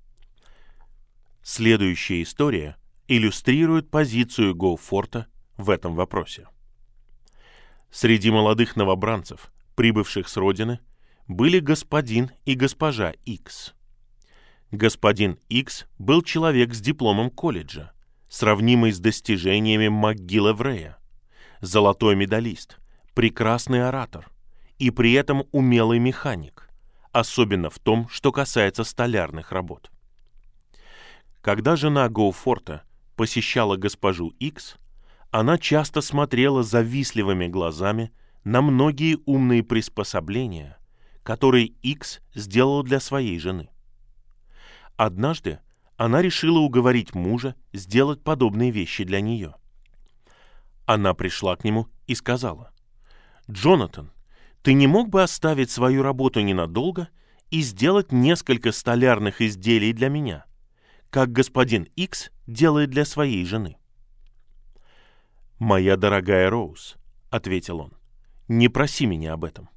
Следующая 1.42 2.22
история 2.22 2.76
иллюстрирует 3.06 3.90
позицию 3.90 4.54
Гоуфорта 4.54 5.26
в 5.56 5.70
этом 5.70 5.94
вопросе. 5.94 6.48
Среди 7.90 8.30
молодых 8.30 8.76
новобранцев, 8.76 9.50
прибывших 9.74 10.28
с 10.28 10.36
родины, 10.36 10.80
были 11.26 11.60
господин 11.60 12.30
и 12.44 12.54
госпожа 12.54 13.12
Икс. 13.24 13.74
Господин 14.70 15.38
Икс 15.48 15.86
был 15.98 16.22
человек 16.22 16.74
с 16.74 16.80
дипломом 16.80 17.30
колледжа, 17.30 17.92
сравнимый 18.28 18.92
с 18.92 18.98
достижениями 18.98 19.88
МакГилла 19.88 20.52
Врея, 20.52 20.98
золотой 21.60 22.14
медалист, 22.14 22.78
прекрасный 23.14 23.86
оратор 23.86 24.30
и 24.78 24.90
при 24.90 25.12
этом 25.12 25.44
умелый 25.52 25.98
механик, 25.98 26.70
особенно 27.12 27.70
в 27.70 27.78
том, 27.78 28.08
что 28.08 28.32
касается 28.32 28.84
столярных 28.84 29.52
работ. 29.52 29.90
Когда 31.40 31.76
жена 31.76 32.08
Гоуфорта 32.08 32.82
посещала 33.16 33.76
госпожу 33.76 34.28
Икс, 34.38 34.76
она 35.30 35.58
часто 35.58 36.00
смотрела 36.00 36.62
завистливыми 36.62 37.48
глазами 37.48 38.12
на 38.44 38.62
многие 38.62 39.18
умные 39.26 39.62
приспособления, 39.62 40.78
который 41.22 41.76
X 41.82 42.20
сделал 42.34 42.82
для 42.82 43.00
своей 43.00 43.38
жены. 43.38 43.68
Однажды 44.96 45.60
она 45.98 46.22
решила 46.22 46.60
уговорить 46.60 47.14
мужа 47.16 47.56
сделать 47.72 48.22
подобные 48.22 48.70
вещи 48.70 49.02
для 49.02 49.20
нее. 49.20 49.56
Она 50.86 51.12
пришла 51.12 51.56
к 51.56 51.64
нему 51.64 51.88
и 52.06 52.14
сказала, 52.14 52.72
«Джонатан, 53.50 54.12
ты 54.62 54.74
не 54.74 54.86
мог 54.86 55.08
бы 55.08 55.24
оставить 55.24 55.72
свою 55.72 56.02
работу 56.04 56.40
ненадолго 56.40 57.08
и 57.50 57.62
сделать 57.62 58.12
несколько 58.12 58.70
столярных 58.70 59.42
изделий 59.42 59.92
для 59.92 60.08
меня, 60.08 60.44
как 61.10 61.32
господин 61.32 61.88
Икс 61.96 62.30
делает 62.46 62.90
для 62.90 63.04
своей 63.04 63.44
жены?» 63.44 63.76
«Моя 65.58 65.96
дорогая 65.96 66.48
Роуз»,— 66.48 66.96
ответил 67.30 67.80
он,— 67.80 67.92
«не 68.48 68.68
проси 68.68 69.04
меня 69.04 69.32
об 69.32 69.44
этом. 69.44 69.68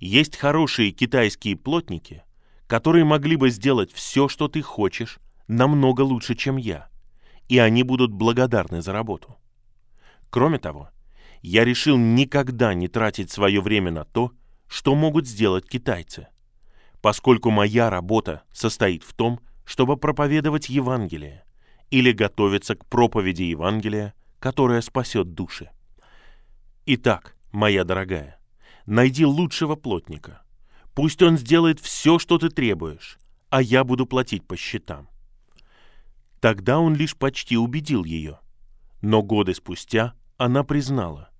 Есть 0.00 0.36
хорошие 0.36 0.90
китайские 0.90 1.56
плотники, 1.56 2.24
которые 2.66 3.06
могли 3.06 3.36
бы 3.36 3.48
сделать 3.48 3.90
все, 3.90 4.28
что 4.28 4.46
ты 4.46 4.60
хочешь, 4.60 5.18
намного 5.50 6.02
лучше, 6.02 6.36
чем 6.36 6.56
я, 6.56 6.88
и 7.48 7.58
они 7.58 7.82
будут 7.82 8.12
благодарны 8.12 8.82
за 8.82 8.92
работу. 8.92 9.36
Кроме 10.30 10.58
того, 10.58 10.90
я 11.42 11.64
решил 11.64 11.98
никогда 11.98 12.72
не 12.72 12.86
тратить 12.86 13.32
свое 13.32 13.60
время 13.60 13.90
на 13.90 14.04
то, 14.04 14.32
что 14.68 14.94
могут 14.94 15.26
сделать 15.26 15.68
китайцы, 15.68 16.28
поскольку 17.02 17.50
моя 17.50 17.90
работа 17.90 18.44
состоит 18.52 19.02
в 19.02 19.12
том, 19.12 19.40
чтобы 19.64 19.96
проповедовать 19.96 20.68
Евангелие 20.68 21.44
или 21.90 22.12
готовиться 22.12 22.76
к 22.76 22.86
проповеди 22.86 23.42
Евангелия, 23.42 24.14
которая 24.38 24.80
спасет 24.80 25.34
души. 25.34 25.70
Итак, 26.86 27.36
моя 27.50 27.82
дорогая, 27.82 28.38
найди 28.86 29.26
лучшего 29.26 29.74
плотника. 29.74 30.42
Пусть 30.94 31.22
он 31.22 31.36
сделает 31.36 31.80
все, 31.80 32.20
что 32.20 32.38
ты 32.38 32.50
требуешь, 32.50 33.18
а 33.48 33.60
я 33.60 33.82
буду 33.82 34.06
платить 34.06 34.46
по 34.46 34.56
счетам. 34.56 35.08
Тогда 36.40 36.78
он 36.78 36.96
лишь 36.96 37.16
почти 37.16 37.56
убедил 37.56 38.04
ее. 38.04 38.40
Но 39.02 39.22
годы 39.22 39.54
спустя 39.54 40.14
она 40.38 40.64
признала, 40.64 41.30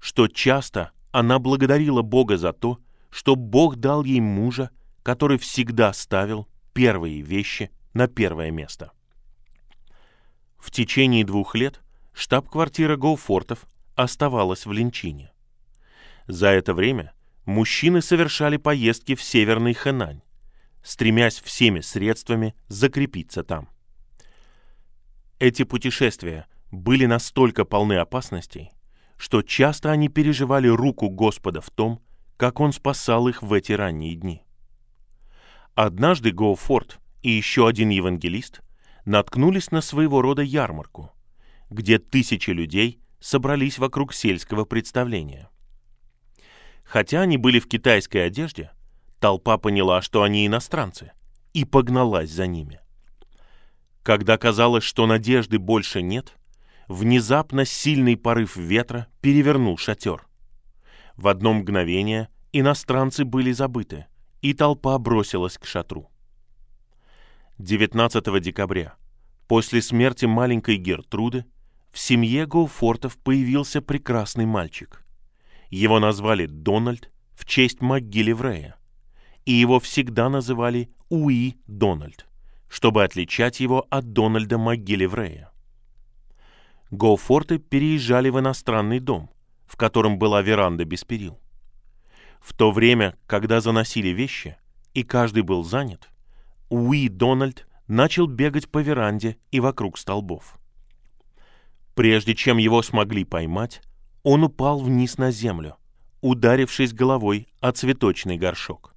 что 0.00 0.26
часто 0.28 0.90
она 1.12 1.38
благодарила 1.38 2.02
Бога 2.02 2.36
за 2.36 2.52
то, 2.52 2.78
что 3.10 3.36
Бог 3.36 3.76
дал 3.76 4.04
ей 4.04 4.20
мужа, 4.20 4.70
который 5.02 5.38
всегда 5.38 5.92
ставил 5.92 6.48
первые 6.74 7.22
вещи 7.22 7.70
на 7.94 8.08
первое 8.08 8.50
место. 8.50 8.92
В 10.58 10.70
течение 10.70 11.24
двух 11.24 11.54
лет 11.54 11.80
штаб-квартира 12.12 12.96
Гоуфортов 12.96 13.64
оставалась 13.94 14.66
в 14.66 14.72
Линчине. 14.72 15.32
За 16.26 16.48
это 16.48 16.74
время 16.74 17.14
мужчины 17.46 18.02
совершали 18.02 18.56
поездки 18.56 19.14
в 19.14 19.22
Северный 19.22 19.72
Хэнань, 19.72 20.22
стремясь 20.82 21.40
всеми 21.40 21.80
средствами 21.80 22.54
закрепиться 22.66 23.44
там. 23.44 23.68
Эти 25.38 25.62
путешествия 25.62 26.46
были 26.72 27.06
настолько 27.06 27.64
полны 27.64 27.94
опасностей, 27.94 28.72
что 29.16 29.42
часто 29.42 29.92
они 29.92 30.08
переживали 30.08 30.66
руку 30.66 31.08
Господа 31.08 31.60
в 31.60 31.70
том, 31.70 32.02
как 32.36 32.58
Он 32.58 32.72
спасал 32.72 33.28
их 33.28 33.42
в 33.42 33.52
эти 33.52 33.70
ранние 33.70 34.16
дни. 34.16 34.42
Однажды 35.76 36.32
Гоуфорд 36.32 36.98
и 37.22 37.30
еще 37.30 37.68
один 37.68 37.90
евангелист 37.90 38.62
наткнулись 39.04 39.70
на 39.70 39.80
своего 39.80 40.22
рода 40.22 40.42
ярмарку, 40.42 41.12
где 41.70 42.00
тысячи 42.00 42.50
людей 42.50 43.00
собрались 43.20 43.78
вокруг 43.78 44.14
сельского 44.14 44.64
представления. 44.64 45.50
Хотя 46.82 47.20
они 47.20 47.36
были 47.36 47.60
в 47.60 47.68
китайской 47.68 48.26
одежде, 48.26 48.72
толпа 49.20 49.56
поняла, 49.56 50.02
что 50.02 50.24
они 50.24 50.46
иностранцы, 50.46 51.12
и 51.52 51.64
погналась 51.64 52.30
за 52.30 52.48
ними– 52.48 52.80
когда 54.08 54.38
казалось, 54.38 54.84
что 54.84 55.06
надежды 55.06 55.58
больше 55.58 56.00
нет, 56.00 56.38
внезапно 56.86 57.66
сильный 57.66 58.16
порыв 58.16 58.56
ветра 58.56 59.06
перевернул 59.20 59.76
шатер. 59.76 60.26
В 61.16 61.28
одно 61.28 61.52
мгновение 61.52 62.30
иностранцы 62.54 63.26
были 63.26 63.52
забыты, 63.52 64.06
и 64.40 64.54
толпа 64.54 64.98
бросилась 64.98 65.58
к 65.58 65.66
шатру. 65.66 66.10
19 67.58 68.40
декабря, 68.40 68.94
после 69.46 69.82
смерти 69.82 70.24
маленькой 70.24 70.78
Гертруды, 70.78 71.44
в 71.92 71.98
семье 71.98 72.46
Гоуфортов 72.46 73.18
появился 73.18 73.82
прекрасный 73.82 74.46
мальчик. 74.46 75.04
Его 75.68 76.00
назвали 76.00 76.46
Дональд 76.46 77.10
в 77.34 77.44
честь 77.44 77.82
МакГиллеврея, 77.82 78.76
и 79.44 79.52
его 79.52 79.78
всегда 79.78 80.30
называли 80.30 80.88
Уи 81.10 81.58
Дональд 81.66 82.24
чтобы 82.68 83.04
отличать 83.04 83.60
его 83.60 83.86
от 83.90 84.12
Дональда 84.12 84.58
МакГиллеврея. 84.58 85.50
Гоуфорты 86.90 87.58
переезжали 87.58 88.30
в 88.30 88.38
иностранный 88.38 89.00
дом, 89.00 89.30
в 89.66 89.76
котором 89.76 90.18
была 90.18 90.42
веранда 90.42 90.84
без 90.84 91.04
перил. 91.04 91.38
В 92.40 92.54
то 92.54 92.70
время, 92.70 93.16
когда 93.26 93.60
заносили 93.60 94.08
вещи, 94.08 94.56
и 94.94 95.02
каждый 95.02 95.42
был 95.42 95.64
занят, 95.64 96.08
Уи 96.70 97.08
Дональд 97.08 97.66
начал 97.86 98.26
бегать 98.26 98.70
по 98.70 98.78
веранде 98.78 99.38
и 99.50 99.60
вокруг 99.60 99.98
столбов. 99.98 100.58
Прежде 101.94 102.34
чем 102.34 102.58
его 102.58 102.82
смогли 102.82 103.24
поймать, 103.24 103.82
он 104.22 104.44
упал 104.44 104.80
вниз 104.80 105.18
на 105.18 105.30
землю, 105.30 105.76
ударившись 106.20 106.92
головой 106.92 107.48
о 107.60 107.72
цветочный 107.72 108.36
горшок. 108.36 108.94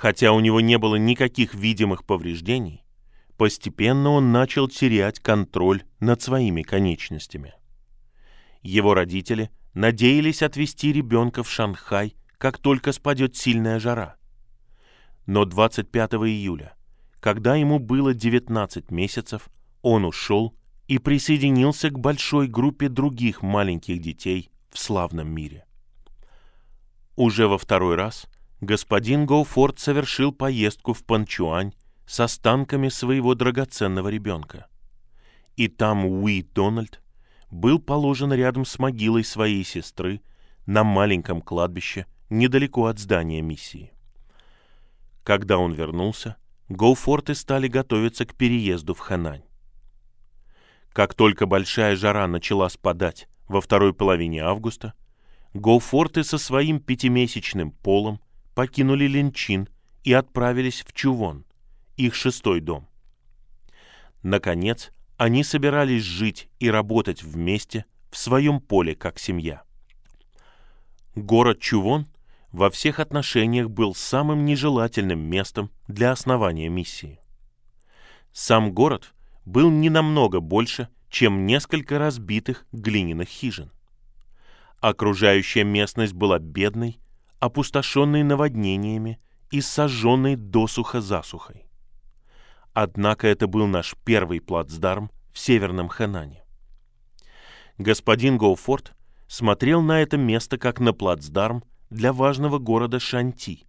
Хотя 0.00 0.32
у 0.32 0.40
него 0.40 0.62
не 0.62 0.78
было 0.78 0.96
никаких 0.96 1.52
видимых 1.52 2.06
повреждений, 2.06 2.86
постепенно 3.36 4.08
он 4.12 4.32
начал 4.32 4.66
терять 4.66 5.20
контроль 5.20 5.82
над 5.98 6.22
своими 6.22 6.62
конечностями. 6.62 7.52
Его 8.62 8.94
родители 8.94 9.50
надеялись 9.74 10.40
отвезти 10.40 10.90
ребенка 10.90 11.42
в 11.42 11.50
Шанхай, 11.50 12.16
как 12.38 12.56
только 12.56 12.92
спадет 12.92 13.36
сильная 13.36 13.78
жара. 13.78 14.16
Но 15.26 15.44
25 15.44 16.14
июля, 16.14 16.72
когда 17.20 17.56
ему 17.56 17.78
было 17.78 18.14
19 18.14 18.90
месяцев, 18.90 19.50
он 19.82 20.06
ушел 20.06 20.56
и 20.88 20.96
присоединился 20.96 21.90
к 21.90 21.98
большой 21.98 22.48
группе 22.48 22.88
других 22.88 23.42
маленьких 23.42 24.00
детей 24.00 24.50
в 24.70 24.78
славном 24.78 25.28
мире. 25.28 25.66
Уже 27.16 27.46
во 27.48 27.58
второй 27.58 27.96
раз– 27.96 28.26
господин 28.60 29.26
Гоуфорд 29.26 29.78
совершил 29.78 30.32
поездку 30.32 30.92
в 30.92 31.04
Панчуань 31.04 31.72
с 32.06 32.20
останками 32.20 32.88
своего 32.88 33.34
драгоценного 33.34 34.08
ребенка. 34.08 34.66
И 35.56 35.68
там 35.68 36.04
Уи 36.04 36.42
Дональд 36.42 37.00
был 37.50 37.78
положен 37.78 38.32
рядом 38.32 38.64
с 38.64 38.78
могилой 38.78 39.24
своей 39.24 39.64
сестры 39.64 40.20
на 40.66 40.84
маленьком 40.84 41.40
кладбище 41.40 42.06
недалеко 42.28 42.86
от 42.86 42.98
здания 42.98 43.42
миссии. 43.42 43.92
Когда 45.24 45.58
он 45.58 45.72
вернулся, 45.72 46.36
Гоуфорты 46.68 47.34
стали 47.34 47.66
готовиться 47.66 48.24
к 48.26 48.34
переезду 48.34 48.94
в 48.94 49.00
Хэнань. 49.00 49.42
Как 50.92 51.14
только 51.14 51.46
большая 51.46 51.96
жара 51.96 52.26
начала 52.26 52.68
спадать 52.68 53.28
во 53.48 53.60
второй 53.60 53.92
половине 53.92 54.42
августа, 54.42 54.94
Гоуфорты 55.52 56.22
со 56.22 56.38
своим 56.38 56.78
пятимесячным 56.78 57.72
полом 57.72 58.20
покинули 58.60 59.06
Линчин 59.06 59.70
и 60.04 60.12
отправились 60.12 60.84
в 60.86 60.92
Чувон, 60.92 61.46
их 61.96 62.14
шестой 62.14 62.60
дом. 62.60 62.90
Наконец, 64.22 64.90
они 65.16 65.44
собирались 65.44 66.02
жить 66.02 66.50
и 66.58 66.68
работать 66.70 67.22
вместе 67.22 67.86
в 68.10 68.18
своем 68.18 68.60
поле 68.60 68.94
как 68.94 69.18
семья. 69.18 69.62
Город 71.14 71.58
Чувон 71.58 72.06
во 72.52 72.68
всех 72.68 73.00
отношениях 73.00 73.70
был 73.70 73.94
самым 73.94 74.44
нежелательным 74.44 75.20
местом 75.20 75.70
для 75.88 76.12
основания 76.12 76.68
миссии. 76.68 77.18
Сам 78.30 78.74
город 78.74 79.14
был 79.46 79.70
не 79.70 79.88
намного 79.88 80.40
больше, 80.40 80.90
чем 81.08 81.46
несколько 81.46 81.98
разбитых 81.98 82.66
глиняных 82.72 83.30
хижин. 83.30 83.70
Окружающая 84.80 85.64
местность 85.64 86.12
была 86.12 86.38
бедной 86.38 87.00
опустошенный 87.40 88.22
наводнениями 88.22 89.18
и 89.50 89.60
сожженный 89.60 90.36
досуха 90.36 91.00
засухой. 91.00 91.66
Однако 92.72 93.26
это 93.26 93.46
был 93.48 93.66
наш 93.66 93.96
первый 94.04 94.40
плацдарм 94.40 95.10
в 95.32 95.38
Северном 95.38 95.88
Хэнане. 95.88 96.44
Господин 97.78 98.38
Гоуфорд 98.38 98.92
смотрел 99.26 99.80
на 99.82 100.02
это 100.02 100.16
место 100.16 100.58
как 100.58 100.80
на 100.80 100.92
плацдарм 100.92 101.64
для 101.88 102.12
важного 102.12 102.58
города 102.58 103.00
Шанти, 103.00 103.66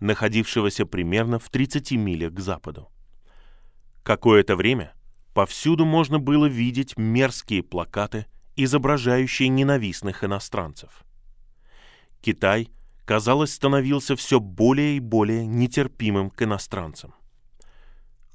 находившегося 0.00 0.86
примерно 0.86 1.38
в 1.38 1.48
30 1.50 1.92
милях 1.92 2.32
к 2.32 2.40
западу. 2.40 2.90
Какое-то 4.02 4.56
время 4.56 4.94
повсюду 5.34 5.84
можно 5.84 6.18
было 6.18 6.46
видеть 6.46 6.96
мерзкие 6.96 7.62
плакаты, 7.62 8.26
изображающие 8.56 9.48
ненавистных 9.48 10.24
иностранцев. 10.24 11.04
Китай 12.20 12.70
казалось, 13.10 13.54
становился 13.54 14.14
все 14.14 14.38
более 14.38 14.96
и 14.96 15.00
более 15.00 15.44
нетерпимым 15.44 16.30
к 16.30 16.42
иностранцам. 16.42 17.12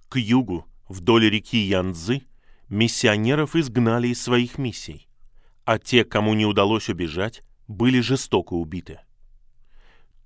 К 0.09 0.17
югу, 0.17 0.65
вдоль 0.89 1.29
реки 1.29 1.59
Янцзы, 1.59 2.23
миссионеров 2.67 3.55
изгнали 3.55 4.09
из 4.09 4.21
своих 4.21 4.57
миссий, 4.57 5.07
а 5.63 5.79
те, 5.79 6.03
кому 6.03 6.33
не 6.33 6.45
удалось 6.45 6.89
убежать, 6.89 7.41
были 7.69 8.01
жестоко 8.01 8.51
убиты. 8.51 8.99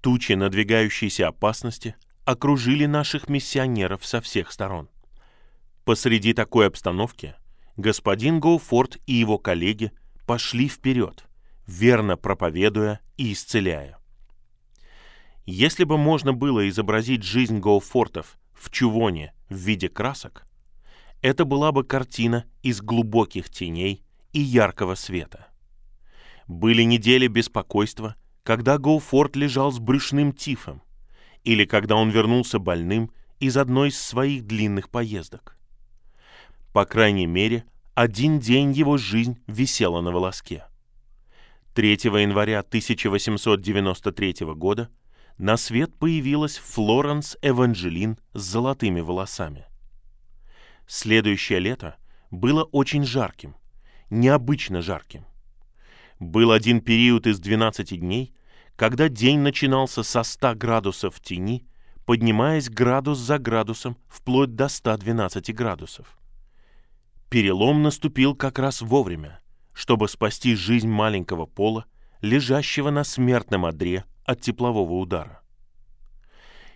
Тучи 0.01 0.31
надвигающейся 0.31 1.27
опасности 1.27 1.95
окружили 2.25 2.87
наших 2.87 3.29
миссионеров 3.29 4.03
со 4.03 4.19
всех 4.19 4.51
сторон. 4.51 4.89
Посреди 5.85 6.33
такой 6.33 6.65
обстановки 6.65 7.35
господин 7.77 8.39
Гоуфорд 8.39 8.97
и 9.05 9.13
его 9.13 9.37
коллеги 9.37 9.91
пошли 10.25 10.67
вперед, 10.67 11.25
верно 11.67 12.17
проповедуя 12.17 12.99
и 13.15 13.33
исцеляя. 13.33 13.98
Если 15.51 15.83
бы 15.83 15.97
можно 15.97 16.31
было 16.31 16.69
изобразить 16.69 17.23
жизнь 17.23 17.57
Гоуфортов 17.57 18.37
в 18.53 18.69
чувоне 18.69 19.33
в 19.49 19.55
виде 19.55 19.89
красок, 19.89 20.45
это 21.23 21.43
была 21.43 21.71
бы 21.71 21.83
картина 21.83 22.45
из 22.61 22.81
глубоких 22.83 23.49
теней 23.49 24.03
и 24.31 24.41
яркого 24.41 24.93
света. 24.93 25.47
Были 26.45 26.83
недели 26.83 27.25
беспокойства, 27.25 28.15
когда 28.43 28.77
Гоуфорд 28.77 29.35
лежал 29.35 29.71
с 29.71 29.79
брюшным 29.79 30.33
тифом, 30.33 30.83
или 31.43 31.65
когда 31.65 31.95
он 31.95 32.11
вернулся 32.11 32.59
больным 32.59 33.09
из 33.39 33.57
одной 33.57 33.89
из 33.89 33.99
своих 33.99 34.45
длинных 34.45 34.89
поездок. 34.89 35.57
По 36.73 36.85
крайней 36.85 37.25
мере, 37.25 37.65
один 37.95 38.39
день 38.39 38.71
его 38.71 38.97
жизнь 38.97 39.39
висела 39.47 40.01
на 40.01 40.11
волоске. 40.11 40.65
3 41.73 41.89
января 41.89 42.59
1893 42.59 44.35
года 44.53 44.91
на 45.39 45.55
свет 45.55 45.97
появилась 45.97 46.57
Флоренс 46.57 47.37
Эванжелин 47.41 48.19
с 48.33 48.41
золотыми 48.41 48.99
волосами. 48.99 49.65
Следующее 50.85 51.59
лето 51.59 51.95
было 52.29 52.63
очень 52.63 53.05
жарким, 53.05 53.55
необычно 54.09 54.81
жарким. 54.81 55.25
Был 56.19 56.51
один 56.51 56.81
период 56.81 57.25
из 57.25 57.39
12 57.39 57.97
дней, 57.99 58.33
когда 58.75 59.07
день 59.07 59.39
начинался 59.39 60.03
со 60.03 60.23
100 60.23 60.55
градусов 60.55 61.15
в 61.15 61.21
тени, 61.21 61.65
поднимаясь 62.05 62.69
градус 62.69 63.17
за 63.17 63.39
градусом 63.39 63.97
вплоть 64.09 64.55
до 64.55 64.67
112 64.67 65.55
градусов. 65.55 66.17
Перелом 67.29 67.81
наступил 67.81 68.35
как 68.35 68.59
раз 68.59 68.81
вовремя, 68.81 69.39
чтобы 69.71 70.09
спасти 70.09 70.55
жизнь 70.55 70.89
маленького 70.89 71.45
пола, 71.45 71.85
лежащего 72.21 72.89
на 72.89 73.03
смертном 73.03 73.65
одре 73.65 74.05
от 74.25 74.41
теплового 74.41 74.93
удара. 74.93 75.41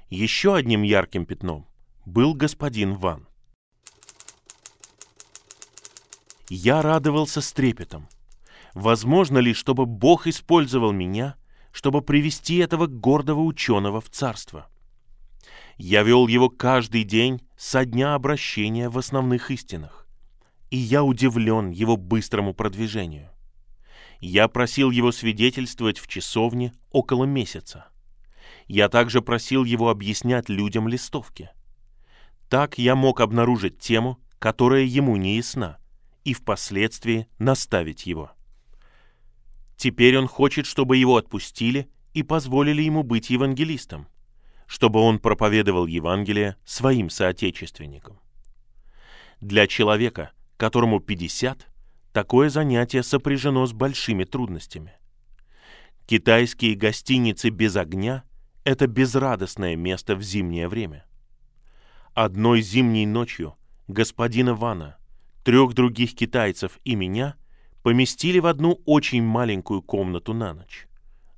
Еще 0.09 0.55
одним 0.55 0.83
ярким 0.83 1.25
пятном 1.25 1.67
был 2.05 2.33
господин 2.33 2.95
Ван. 2.95 3.27
Я 6.49 6.81
радовался 6.81 7.41
с 7.41 7.51
трепетом. 7.51 8.07
Возможно 8.73 9.37
ли, 9.39 9.53
чтобы 9.53 9.85
Бог 9.85 10.27
использовал 10.27 10.91
меня, 10.91 11.35
чтобы 11.71 12.01
привести 12.01 12.57
этого 12.57 12.87
гордого 12.87 13.41
ученого 13.41 14.01
в 14.01 14.09
царство? 14.09 14.69
Я 15.77 16.03
вел 16.03 16.27
его 16.27 16.49
каждый 16.49 17.03
день 17.03 17.41
со 17.57 17.85
дня 17.85 18.13
обращения 18.13 18.89
в 18.89 18.97
основных 18.97 19.51
истинах. 19.51 20.07
И 20.69 20.77
я 20.77 21.03
удивлен 21.03 21.71
его 21.71 21.97
быстрому 21.97 22.53
продвижению. 22.53 23.32
Я 24.25 24.47
просил 24.47 24.89
его 24.89 25.11
свидетельствовать 25.11 25.99
в 25.99 26.07
часовне 26.07 26.71
около 26.91 27.25
месяца. 27.25 27.89
Я 28.67 28.87
также 28.87 29.21
просил 29.21 29.65
его 29.65 29.89
объяснять 29.89 30.47
людям 30.47 30.87
листовки. 30.87 31.49
Так 32.47 32.77
я 32.77 32.95
мог 32.95 33.19
обнаружить 33.19 33.79
тему, 33.79 34.21
которая 34.39 34.83
ему 34.83 35.17
не 35.17 35.35
ясна, 35.35 35.77
и 36.23 36.33
впоследствии 36.33 37.27
наставить 37.37 38.05
его. 38.05 38.31
Теперь 39.75 40.17
он 40.17 40.29
хочет, 40.29 40.67
чтобы 40.67 40.95
его 40.95 41.17
отпустили 41.17 41.89
и 42.13 42.23
позволили 42.23 42.81
ему 42.81 43.03
быть 43.03 43.29
евангелистом, 43.29 44.07
чтобы 44.67 45.01
он 45.01 45.19
проповедовал 45.19 45.85
Евангелие 45.85 46.55
своим 46.63 47.09
соотечественникам. 47.09 48.21
Для 49.41 49.67
человека, 49.67 50.31
которому 50.55 51.01
50, 51.01 51.67
такое 52.13 52.49
занятие 52.49 53.03
сопряжено 53.03 53.65
с 53.65 53.73
большими 53.73 54.23
трудностями. 54.23 54.93
Китайские 56.05 56.75
гостиницы 56.75 57.49
без 57.49 57.75
огня– 57.75 58.23
это 58.63 58.87
безрадостное 58.87 59.75
место 59.75 60.15
в 60.15 60.21
зимнее 60.21 60.67
время. 60.67 61.05
Одной 62.13 62.61
зимней 62.61 63.05
ночью 63.05 63.55
господина 63.87 64.53
Вана– 64.53 64.97
трех 65.43 65.73
других 65.73 66.15
китайцев 66.15 66.79
и 66.85 66.95
меня 66.95 67.35
поместили 67.81 68.39
в 68.39 68.45
одну 68.45 68.81
очень 68.85 69.23
маленькую 69.23 69.81
комнату 69.81 70.33
на 70.33 70.53
ночь. 70.53 70.87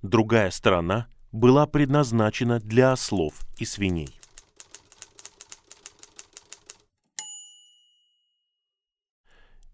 Другая 0.01 0.51
сторона 0.51 1.07
была 1.31 1.65
предназначена 1.65 2.59
для 2.59 2.91
ослов 2.91 3.47
и 3.57 3.65
свиней. 3.65 4.19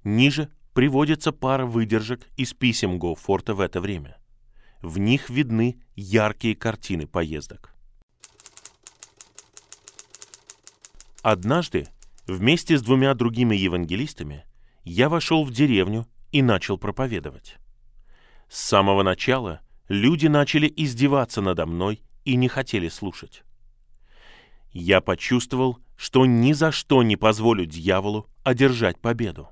Ниже 0.03 0.49
приводится 0.73 1.31
пара 1.31 1.65
выдержек 1.65 2.27
из 2.37 2.53
писем 2.53 2.99
Гоуфорта 2.99 3.53
в 3.53 3.59
это 3.59 3.81
время. 3.81 4.17
В 4.81 4.97
них 4.97 5.29
видны 5.29 5.81
яркие 5.95 6.55
картины 6.55 7.07
поездок. 7.07 7.73
Однажды 11.21 11.87
Вместе 12.27 12.77
с 12.77 12.81
двумя 12.81 13.13
другими 13.13 13.55
евангелистами 13.55 14.45
я 14.83 15.09
вошел 15.09 15.43
в 15.43 15.51
деревню 15.51 16.07
и 16.31 16.41
начал 16.41 16.77
проповедовать. 16.77 17.57
С 18.47 18.61
самого 18.61 19.03
начала 19.03 19.59
люди 19.89 20.27
начали 20.27 20.71
издеваться 20.73 21.41
надо 21.41 21.65
мной 21.65 22.01
и 22.23 22.35
не 22.35 22.47
хотели 22.47 22.89
слушать. 22.89 23.43
Я 24.71 25.01
почувствовал, 25.01 25.79
что 25.97 26.25
ни 26.25 26.53
за 26.53 26.71
что 26.71 27.03
не 27.03 27.17
позволю 27.17 27.65
дьяволу 27.65 28.27
одержать 28.43 28.99
победу. 28.99 29.49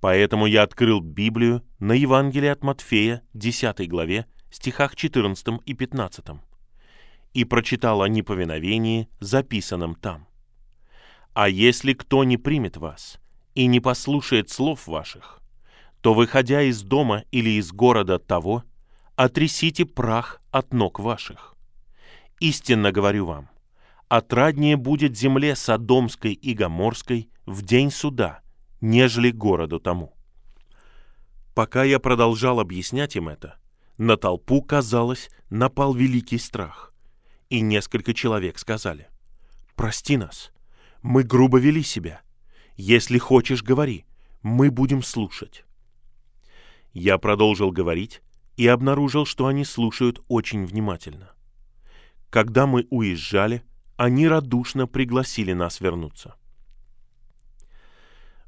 Поэтому 0.00 0.46
я 0.46 0.62
открыл 0.62 1.00
Библию 1.00 1.62
на 1.78 1.92
Евангелие 1.92 2.52
от 2.52 2.62
Матфея, 2.62 3.22
10 3.34 3.88
главе, 3.88 4.26
стихах 4.50 4.94
14 4.94 5.60
и 5.64 5.74
15, 5.74 6.24
и 7.32 7.44
прочитал 7.44 8.02
о 8.02 8.08
неповиновении, 8.08 9.08
записанном 9.20 9.94
там. 9.94 10.26
А 11.34 11.48
если 11.48 11.92
кто 11.92 12.24
не 12.24 12.36
примет 12.36 12.76
вас 12.76 13.18
и 13.54 13.66
не 13.66 13.80
послушает 13.80 14.50
слов 14.50 14.86
ваших, 14.86 15.40
то, 16.00 16.14
выходя 16.14 16.62
из 16.62 16.82
дома 16.82 17.24
или 17.30 17.50
из 17.58 17.72
города 17.72 18.18
того, 18.18 18.64
отрясите 19.16 19.84
прах 19.84 20.40
от 20.50 20.72
ног 20.72 21.00
ваших. 21.00 21.54
Истинно 22.38 22.92
говорю 22.92 23.26
вам, 23.26 23.48
отраднее 24.08 24.76
будет 24.76 25.16
земле 25.16 25.56
Содомской 25.56 26.32
и 26.32 26.54
Гоморской 26.54 27.30
в 27.46 27.62
день 27.62 27.90
суда, 27.90 28.40
нежели 28.80 29.30
городу 29.30 29.80
тому. 29.80 30.14
Пока 31.54 31.84
я 31.84 31.98
продолжал 31.98 32.60
объяснять 32.60 33.16
им 33.16 33.28
это, 33.28 33.58
на 33.98 34.16
толпу, 34.16 34.62
казалось, 34.62 35.30
напал 35.48 35.94
великий 35.94 36.38
страх, 36.38 36.92
и 37.48 37.60
несколько 37.60 38.12
человек 38.12 38.58
сказали, 38.58 39.08
«Прости 39.74 40.16
нас, 40.16 40.52
мы 41.02 41.22
грубо 41.22 41.58
вели 41.58 41.82
себя. 41.82 42.20
Если 42.76 43.18
хочешь, 43.18 43.62
говори. 43.62 44.04
Мы 44.42 44.70
будем 44.70 45.02
слушать. 45.02 45.64
Я 46.92 47.18
продолжил 47.18 47.70
говорить 47.70 48.22
и 48.56 48.66
обнаружил, 48.66 49.24
что 49.26 49.46
они 49.46 49.64
слушают 49.64 50.20
очень 50.28 50.66
внимательно. 50.66 51.30
Когда 52.30 52.66
мы 52.66 52.86
уезжали, 52.90 53.62
они 53.96 54.26
радушно 54.26 54.86
пригласили 54.86 55.52
нас 55.52 55.80
вернуться. 55.80 56.34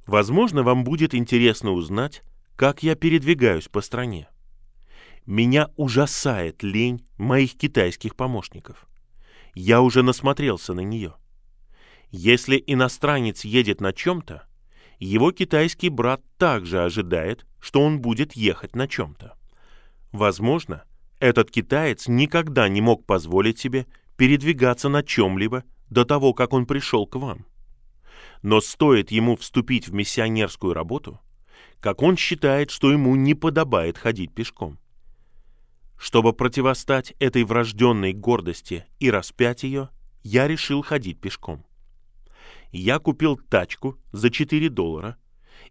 Возможно, 0.08 0.64
вам 0.64 0.82
будет 0.82 1.14
интересно 1.14 1.70
узнать, 1.70 2.24
как 2.56 2.82
я 2.82 2.96
передвигаюсь 2.96 3.68
по 3.68 3.80
стране. 3.80 4.28
Меня 5.24 5.70
ужасает 5.76 6.64
лень 6.64 7.06
моих 7.16 7.56
китайских 7.56 8.16
помощников. 8.16 8.88
Я 9.54 9.80
уже 9.82 10.02
насмотрелся 10.02 10.74
на 10.74 10.80
нее— 10.80 11.14
если 12.10 12.62
иностранец 12.66 13.44
едет 13.44 13.80
на 13.80 13.92
чем-то, 13.92 14.44
его 14.98 15.30
китайский 15.30 15.90
брат 15.90 16.22
также 16.38 16.82
ожидает, 16.82 17.46
что 17.60 17.82
он 17.82 18.00
будет 18.00 18.32
ехать 18.32 18.74
на 18.74 18.88
чем-то. 18.88 19.34
Возможно, 20.12 20.84
этот 21.20 21.50
китаец 21.50 22.08
никогда 22.08 22.68
не 22.68 22.80
мог 22.80 23.04
позволить 23.04 23.58
себе 23.58 23.86
передвигаться 24.16 24.88
на 24.88 25.02
чем-либо 25.02 25.64
до 25.90 26.04
того, 26.04 26.32
как 26.32 26.54
он 26.54 26.66
пришел 26.66 27.06
к 27.06 27.16
вам. 27.16 27.44
Но 28.42 28.60
стоит 28.60 29.10
ему 29.10 29.36
вступить 29.36 29.88
в 29.88 29.94
миссионерскую 29.94 30.74
работу, 30.74 31.20
как 31.80 32.02
он 32.02 32.16
считает, 32.16 32.70
что 32.70 32.92
ему 32.92 33.14
не 33.16 33.34
подобает 33.34 33.98
ходить 33.98 34.34
пешком. 34.34 34.78
Чтобы 35.98 36.32
противостать 36.32 37.14
этой 37.18 37.42
врожденной 37.44 38.12
гордости 38.12 38.86
и 39.00 39.10
распять 39.10 39.64
ее, 39.64 39.90
я 40.22 40.46
решил 40.46 40.82
ходить 40.82 41.20
пешком. 41.20 41.64
я 42.70 42.98
купил 42.98 43.36
тачку 43.36 43.98
за 44.12 44.30
4 44.30 44.68
доллара 44.68 45.16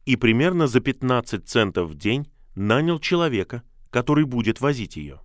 и 0.05 0.15
примерно 0.15 0.67
за 0.67 0.79
15 0.79 1.47
центов 1.47 1.89
в 1.91 1.95
день 1.95 2.27
нанял 2.55 2.99
человека, 2.99 3.63
который 3.91 4.25
будет 4.25 4.61
возить 4.61 4.95
ее. 4.97 5.21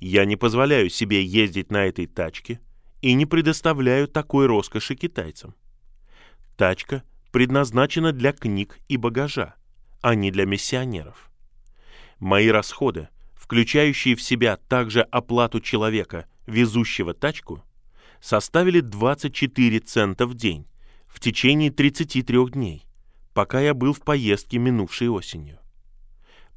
Я 0.00 0.24
не 0.24 0.36
позволяю 0.36 0.90
себе 0.90 1.24
ездить 1.24 1.70
на 1.70 1.86
этой 1.86 2.06
тачке 2.06 2.60
и 3.00 3.14
не 3.14 3.26
предоставляю 3.26 4.06
такой 4.06 4.46
роскоши 4.46 4.94
китайцам. 4.94 5.54
Тачка 6.60 7.04
предназначена 7.32 8.12
для 8.12 8.34
книг 8.34 8.80
и 8.86 8.98
багажа, 8.98 9.54
а 10.02 10.14
не 10.14 10.30
для 10.30 10.44
миссионеров. 10.44 11.30
Мои 12.18 12.48
расходы, 12.48 13.08
включающие 13.34 14.14
в 14.14 14.20
себя 14.20 14.58
также 14.58 15.00
оплату 15.00 15.62
человека, 15.62 16.26
везущего 16.44 17.14
тачку, 17.14 17.64
составили 18.20 18.80
24 18.80 19.78
цента 19.78 20.26
в 20.26 20.34
день 20.34 20.66
в 21.06 21.18
течение 21.18 21.70
33 21.70 22.50
дней, 22.50 22.84
пока 23.32 23.62
я 23.62 23.72
был 23.72 23.94
в 23.94 24.02
поездке 24.02 24.58
минувшей 24.58 25.08
осенью. 25.08 25.58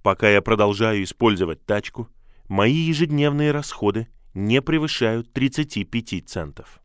Пока 0.01 0.29
я 0.29 0.41
продолжаю 0.41 1.01
использовать 1.03 1.65
тачку, 1.65 2.09
мои 2.49 2.73
ежедневные 2.73 3.51
расходы 3.51 4.09
не 4.33 4.61
превышают 4.61 5.31
35 5.31 6.27
центов. 6.27 6.81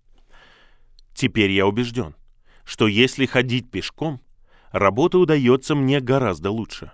Теперь 1.14 1.50
я 1.50 1.66
убежден, 1.66 2.14
что 2.68 2.86
если 2.86 3.24
ходить 3.24 3.70
пешком, 3.70 4.20
работа 4.72 5.16
удается 5.18 5.74
мне 5.74 6.00
гораздо 6.00 6.50
лучше. 6.50 6.92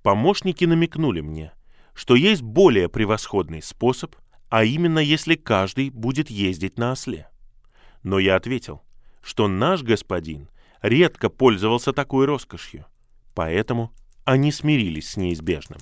Помощники 0.00 0.64
намекнули 0.64 1.22
мне, 1.22 1.52
что 1.92 2.14
есть 2.14 2.42
более 2.42 2.88
превосходный 2.88 3.62
способ, 3.62 4.14
а 4.48 4.62
именно 4.62 5.00
если 5.00 5.34
каждый 5.34 5.90
будет 5.90 6.30
ездить 6.30 6.78
на 6.78 6.92
осле. 6.92 7.28
Но 8.04 8.20
я 8.20 8.36
ответил, 8.36 8.80
что 9.24 9.48
наш 9.48 9.82
господин 9.82 10.48
редко 10.82 11.30
пользовался 11.30 11.92
такой 11.92 12.24
роскошью, 12.24 12.86
поэтому 13.34 13.92
они 14.24 14.52
смирились 14.52 15.10
с 15.10 15.16
неизбежным. 15.16 15.80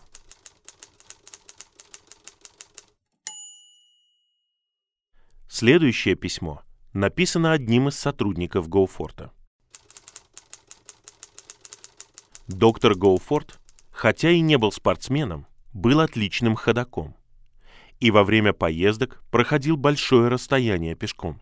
Следующее 5.46 6.14
письмо 6.14 6.62
написано 6.94 7.52
одним 7.52 7.88
из 7.88 7.98
сотрудников 7.98 8.68
Гоуфорта. 8.68 9.32
Доктор 12.48 12.94
Гоуфорт, 12.94 13.60
хотя 13.90 14.30
и 14.30 14.40
не 14.40 14.56
был 14.56 14.72
спортсменом, 14.72 15.46
был 15.72 16.00
отличным 16.00 16.54
ходаком 16.54 17.16
и 18.00 18.10
во 18.10 18.24
время 18.24 18.52
поездок 18.52 19.22
проходил 19.30 19.76
большое 19.76 20.28
расстояние 20.28 20.94
пешком. 20.94 21.40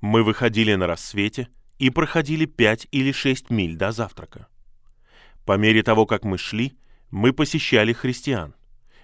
Мы 0.00 0.24
выходили 0.24 0.74
на 0.74 0.86
рассвете 0.86 1.48
и 1.78 1.90
проходили 1.90 2.44
пять 2.44 2.88
или 2.90 3.12
шесть 3.12 3.50
миль 3.50 3.76
до 3.76 3.92
завтрака. 3.92 4.48
По 5.44 5.56
мере 5.56 5.82
того, 5.82 6.06
как 6.06 6.24
мы 6.24 6.38
шли, 6.38 6.76
мы 7.10 7.32
посещали 7.32 7.92
христиан. 7.92 8.54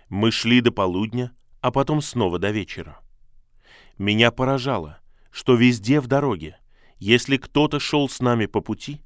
Мы 0.08 0.30
шли 0.30 0.60
до 0.60 0.72
полудня, 0.72 1.32
а 1.60 1.70
потом 1.70 2.00
снова 2.00 2.38
до 2.38 2.50
вечера. 2.50 2.98
Меня 3.98 4.30
поражало, 4.30 5.00
что 5.36 5.54
везде 5.54 6.00
в 6.00 6.06
дороге, 6.06 6.56
если 6.98 7.36
кто-то 7.36 7.78
шел 7.78 8.08
с 8.08 8.20
нами 8.20 8.46
по 8.46 8.62
пути, 8.62 9.02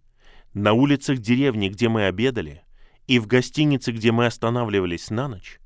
на 0.54 0.74
улицах 0.74 1.18
деревни, 1.18 1.68
где 1.68 1.88
мы 1.88 2.06
обедали, 2.06 2.62
и 3.08 3.18
в 3.18 3.26
гостинице, 3.26 3.90
где 3.90 4.12
мы 4.12 4.26
останавливались 4.26 5.10
на 5.10 5.26
ночь, 5.26 5.60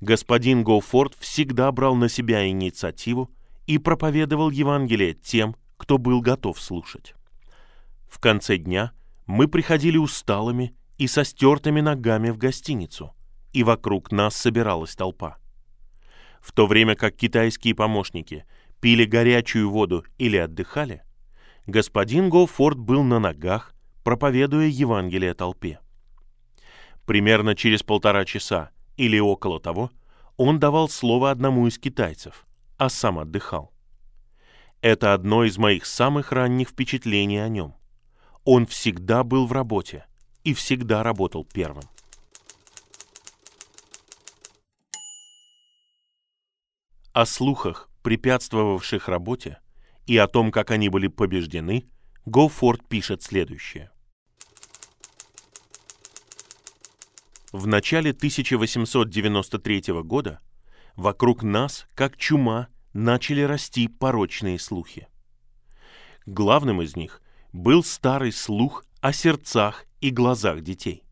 господин 0.00 0.62
Гоуфорд 0.62 1.16
всегда 1.18 1.72
брал 1.72 1.96
на 1.96 2.08
себя 2.08 2.46
инициативу 2.46 3.28
и 3.66 3.78
проповедовал 3.78 4.50
Евангелие 4.50 5.14
тем, 5.14 5.56
кто 5.76 5.98
был 5.98 6.20
готов 6.20 6.60
слушать. 6.60 7.16
В 8.08 8.20
конце 8.20 8.56
дня 8.56 8.92
мы 9.26 9.48
приходили 9.48 9.96
усталыми 9.96 10.76
и 10.96 11.08
со 11.08 11.24
стертыми 11.24 11.80
ногами 11.80 12.30
в 12.30 12.38
гостиницу, 12.38 13.16
и 13.52 13.64
вокруг 13.64 14.12
нас 14.12 14.36
собиралась 14.36 14.94
толпа. 14.94 15.38
В 16.40 16.52
то 16.52 16.68
время 16.68 16.94
как 16.94 17.16
китайские 17.16 17.74
помощники 17.74 18.44
пили 18.80 19.04
горячую 19.04 19.70
воду 19.70 20.04
или 20.18 20.36
отдыхали, 20.36 21.02
господин 21.66 22.30
Гоуфорд 22.30 22.78
был 22.78 23.02
на 23.02 23.18
ногах, 23.18 23.74
проповедуя 24.04 24.66
Евангелие 24.66 25.34
толпе. 25.34 25.80
Примерно 27.06 27.54
через 27.54 27.82
полтора 27.82 28.24
часа 28.24 28.70
или 28.96 29.18
около 29.18 29.60
того 29.60 29.90
он 30.36 30.58
давал 30.58 30.88
слово 30.88 31.30
одному 31.30 31.66
из 31.66 31.78
китайцев, 31.78 32.46
а 32.76 32.88
сам 32.88 33.18
отдыхал. 33.18 33.72
Это 34.80 35.12
одно 35.12 35.44
из 35.44 35.58
моих 35.58 35.86
самых 35.86 36.30
ранних 36.30 36.68
впечатлений 36.68 37.38
о 37.38 37.48
нем. 37.48 37.74
Он 38.44 38.66
всегда 38.66 39.24
был 39.24 39.46
в 39.46 39.52
работе 39.52 40.06
и 40.44 40.54
всегда 40.54 41.02
работал 41.02 41.44
первым. 41.44 41.84
О 47.12 47.26
слухах, 47.26 47.87
препятствовавших 48.08 49.06
работе, 49.06 49.58
и 50.06 50.16
о 50.16 50.26
том, 50.28 50.50
как 50.50 50.70
они 50.70 50.88
были 50.88 51.08
побеждены, 51.08 51.90
Гоуфорд 52.24 52.88
пишет 52.88 53.22
следующее. 53.22 53.90
В 57.52 57.66
начале 57.66 58.12
1893 58.12 59.82
года 60.04 60.40
вокруг 60.96 61.42
нас, 61.42 61.86
как 61.94 62.16
чума, 62.16 62.68
начали 62.94 63.42
расти 63.42 63.88
порочные 63.88 64.58
слухи. 64.58 65.06
Главным 66.24 66.80
из 66.80 66.96
них 66.96 67.20
был 67.52 67.84
старый 67.84 68.32
слух 68.32 68.86
о 69.02 69.12
сердцах 69.12 69.84
и 70.00 70.08
глазах 70.08 70.62
детей. 70.62 71.04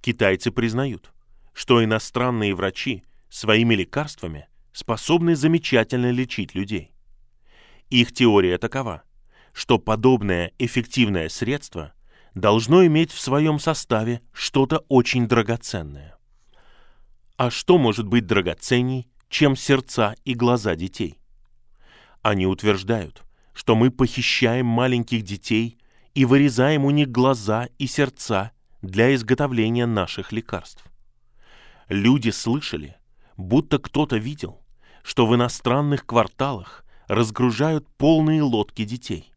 Китайцы 0.00 0.50
признают, 0.50 1.12
что 1.52 1.84
иностранные 1.84 2.54
врачи 2.54 3.04
своими 3.28 3.74
лекарствами 3.74 4.48
способны 4.76 5.34
замечательно 5.36 6.10
лечить 6.10 6.54
людей. 6.54 6.92
Их 7.88 8.12
теория 8.12 8.58
такова, 8.58 9.04
что 9.54 9.78
подобное 9.78 10.52
эффективное 10.58 11.30
средство 11.30 11.94
должно 12.34 12.84
иметь 12.84 13.10
в 13.10 13.18
своем 13.18 13.58
составе 13.58 14.20
что-то 14.34 14.84
очень 14.88 15.26
драгоценное. 15.26 16.18
А 17.38 17.50
что 17.50 17.78
может 17.78 18.06
быть 18.06 18.26
драгоценней, 18.26 19.08
чем 19.30 19.56
сердца 19.56 20.14
и 20.26 20.34
глаза 20.34 20.76
детей? 20.76 21.18
Они 22.20 22.46
утверждают, 22.46 23.22
что 23.54 23.76
мы 23.76 23.90
похищаем 23.90 24.66
маленьких 24.66 25.22
детей 25.22 25.78
и 26.12 26.26
вырезаем 26.26 26.84
у 26.84 26.90
них 26.90 27.10
глаза 27.10 27.70
и 27.78 27.86
сердца 27.86 28.52
для 28.82 29.14
изготовления 29.14 29.86
наших 29.86 30.32
лекарств. 30.32 30.84
Люди 31.88 32.28
слышали, 32.28 32.96
будто 33.38 33.78
кто-то 33.78 34.18
видел, 34.18 34.60
что 35.06 35.24
в 35.24 35.36
иностранных 35.36 36.04
кварталах 36.04 36.84
разгружают 37.06 37.86
полные 37.96 38.42
лодки 38.42 38.84
детей. 38.84 39.32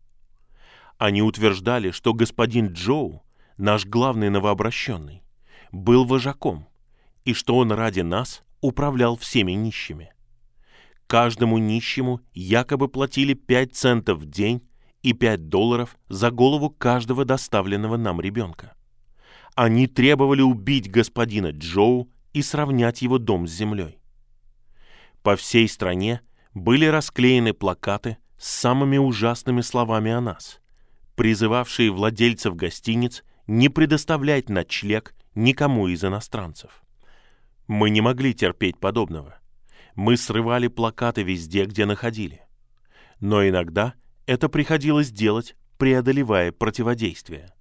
Они 0.97 1.21
утверждали, 1.21 1.91
что 1.91 2.15
господин 2.15 2.69
Джоу, 2.69 3.21
наш 3.57 3.85
главный 3.85 4.31
новообращенный, 4.31 5.21
был 5.71 6.05
вожаком, 6.05 6.67
и 7.23 7.35
что 7.35 7.55
он 7.55 7.71
ради 7.71 7.99
нас 7.99 8.41
управлял 8.61 9.15
всеми 9.15 9.51
нищими. 9.51 10.11
Каждому 11.05 11.59
нищему 11.59 12.21
якобы 12.33 12.87
платили 12.87 13.35
5 13.35 13.75
центов 13.75 14.17
в 14.21 14.25
день 14.25 14.67
и 15.03 15.13
5 15.13 15.49
долларов 15.49 15.99
за 16.07 16.31
голову 16.31 16.71
каждого 16.71 17.25
доставленного 17.25 17.95
нам 17.95 18.19
ребенка. 18.19 18.73
Они 19.53 19.85
требовали 19.85 20.41
убить 20.41 20.89
господина 20.89 21.51
Джоу 21.51 22.09
и 22.33 22.41
сравнять 22.41 23.03
его 23.03 23.19
дом 23.19 23.45
с 23.47 23.51
землей. 23.51 23.98
По 25.23 25.35
всей 25.35 25.67
стране 25.67 26.21
были 26.53 26.85
расклеены 26.85 27.53
плакаты 27.53 28.17
с 28.37 28.47
самыми 28.49 28.97
ужасными 28.97 29.61
словами 29.61 30.11
о 30.11 30.21
нас, 30.21 30.61
призывавшие 31.15 31.91
владельцев 31.91 32.55
гостиниц 32.55 33.23
не 33.47 33.69
предоставлять 33.69 34.49
ночлег 34.49 35.13
никому 35.35 35.87
из 35.87 36.03
иностранцев. 36.03 36.83
Мы 37.67 37.89
не 37.89 38.01
могли 38.01 38.33
терпеть 38.33 38.77
подобного. 38.79 39.35
Мы 39.95 40.17
срывали 40.17 40.67
плакаты 40.67 41.23
везде, 41.23 41.65
где 41.65 41.85
находили. 41.85 42.41
Но 43.19 43.47
иногда 43.47 43.95
это 44.25 44.47
приходилось 44.47 45.11
делать, 45.11 45.55
преодолевая 45.77 46.51
противодействие. 46.51 47.53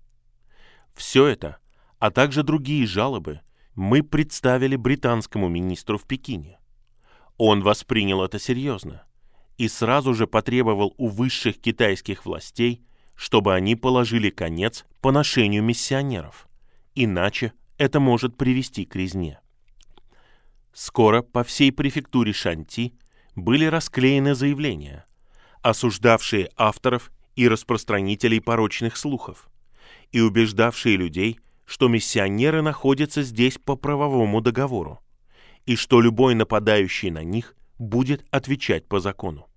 Все 0.94 1.26
это, 1.26 1.58
а 1.98 2.10
также 2.10 2.42
другие 2.42 2.86
жалобы, 2.86 3.40
мы 3.74 4.02
представили 4.02 4.76
британскому 4.76 5.48
министру 5.48 5.98
в 5.98 6.04
Пекине. 6.04 6.57
Он 7.38 7.62
воспринял 7.62 8.22
это 8.22 8.38
серьезно 8.38 9.04
и 9.56 9.66
сразу 9.68 10.14
же 10.14 10.26
потребовал 10.26 10.94
у 10.98 11.08
высших 11.08 11.58
китайских 11.58 12.26
властей 12.26 12.84
чтобы 13.18 13.52
они 13.52 13.74
положили 13.74 14.30
конец 14.30 14.86
поношению 15.00 15.64
миссионеров, 15.64 16.48
иначе 16.94 17.52
это 17.76 17.98
может 17.98 18.36
привести 18.36 18.84
к 18.84 18.94
резне. 18.94 19.40
Скоро 20.72 21.22
по 21.22 21.42
всей 21.42 21.72
префектуре 21.72 22.32
Шанти 22.32 22.94
были 23.34 23.64
расклеены 23.64 24.36
заявления, 24.36 25.04
осуждавшие 25.62 26.48
авторов 26.56 27.10
и 27.34 27.48
распространителей 27.48 28.40
порочных 28.40 28.96
слухов, 28.96 29.48
и 30.12 30.20
убеждавшие 30.20 30.96
людей, 30.96 31.40
что 31.64 31.88
миссионеры 31.88 32.62
находятся 32.62 33.22
здесь 33.22 33.58
по 33.58 33.74
правовому 33.74 34.40
договору, 34.40 35.00
и 35.68 35.76
что 35.76 36.00
любой 36.00 36.34
нападающий 36.34 37.10
на 37.10 37.22
них 37.22 37.54
будет 37.78 38.24
отвечать 38.30 38.88
по 38.88 39.00
закону. 39.00 39.50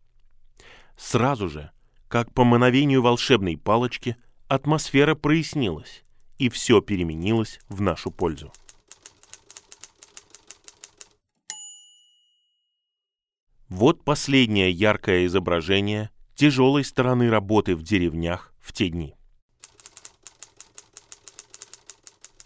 Сразу 0.98 1.48
же, 1.48 1.72
как 2.10 2.34
по 2.34 2.44
мановению 2.44 3.02
волшебной 3.02 3.56
палочки, 3.56 4.18
атмосфера 4.50 5.16
прояснилась, 5.16 6.04
и 6.38 6.50
все 6.50 6.82
переменилось 6.82 7.62
в 7.70 7.80
нашу 7.80 8.12
пользу. 8.12 8.52
Вот 13.70 14.04
последнее 14.04 14.70
яркое 14.70 15.28
изображение 15.28 16.10
тяжелой 16.36 16.84
стороны 16.84 17.30
работы 17.30 17.74
в 17.74 17.84
деревнях 17.84 18.54
в 18.60 18.74
те 18.74 18.90
дни. 18.90 19.16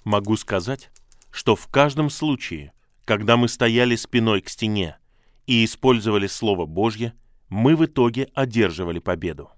Могу 0.03 0.37
сказать, 0.37 0.91
что 1.31 1.55
в 1.55 1.65
каждом 1.65 2.11
случае, 2.11 2.74
когда 3.05 3.37
мы 3.37 3.47
стояли 3.47 3.95
спиной 3.95 4.41
к 4.41 4.49
стене 4.49 4.97
и 5.45 5.63
использовали 5.63 6.27
Слово 6.27 6.65
Божье, 6.65 7.13
мы 7.49 7.75
в 7.75 7.85
итоге 7.85 8.29
одерживали 8.33 8.99
победу. 8.99 9.51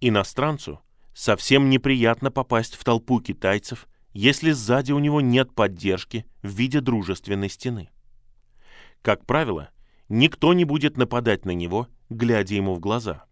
Иностранцу 0.00 0.80
совсем 1.14 1.70
неприятно 1.70 2.30
попасть 2.30 2.74
в 2.74 2.84
толпу 2.84 3.20
китайцев, 3.20 3.88
если 4.12 4.50
сзади 4.50 4.92
у 4.92 4.98
него 4.98 5.22
нет 5.22 5.54
поддержки 5.54 6.26
в 6.42 6.48
виде 6.48 6.80
дружественной 6.80 7.48
стены. 7.48 7.88
Как 9.00 9.24
правило, 9.24 9.70
никто 10.10 10.52
не 10.52 10.64
будет 10.64 10.98
нападать 10.98 11.46
на 11.46 11.52
него, 11.52 11.88
глядя 12.10 12.54
ему 12.54 12.74
в 12.74 12.80
глаза. 12.80 13.24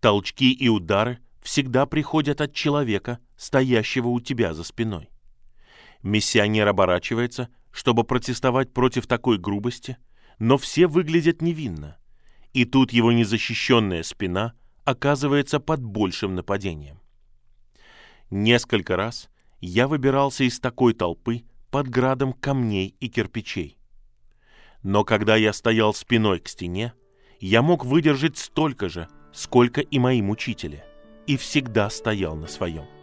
Толчки 0.00 0.52
и 0.52 0.68
удары 0.68 1.18
всегда 1.42 1.86
приходят 1.86 2.42
от 2.42 2.52
человека, 2.52 3.18
стоящего 3.36 4.08
у 4.08 4.20
тебя 4.20 4.52
за 4.52 4.64
спиной. 4.64 5.08
Миссионер 6.02 6.68
оборачивается, 6.68 7.48
чтобы 7.74 8.04
протестовать 8.04 8.72
против 8.72 9.08
такой 9.08 9.36
грубости, 9.36 9.98
но 10.38 10.56
все 10.58 10.86
выглядят 10.86 11.42
невинно. 11.42 11.98
И 12.52 12.64
тут 12.64 12.92
его 12.92 13.10
незащищенная 13.10 14.04
спина 14.04 14.54
оказывается 14.84 15.58
под 15.58 15.82
большим 15.82 16.36
нападением. 16.36 17.00
Несколько 18.30 18.96
раз 18.96 19.28
я 19.60 19.88
выбирался 19.88 20.44
из 20.44 20.60
такой 20.60 20.94
толпы 20.94 21.42
под 21.72 21.88
градом 21.88 22.32
камней 22.32 22.94
и 23.00 23.08
кирпичей. 23.08 23.76
Но 24.84 25.02
когда 25.02 25.34
я 25.34 25.52
стоял 25.52 25.92
спиной 25.94 26.38
к 26.38 26.48
стене, 26.48 26.94
я 27.40 27.60
мог 27.60 27.84
выдержать 27.84 28.38
столько 28.38 28.88
же, 28.88 29.08
сколько 29.32 29.80
и 29.80 29.98
мои 29.98 30.22
мучители, 30.22 30.84
и 31.26 31.36
всегда 31.36 31.90
стоял 31.90 32.36
на 32.36 32.46
своем. 32.46 32.93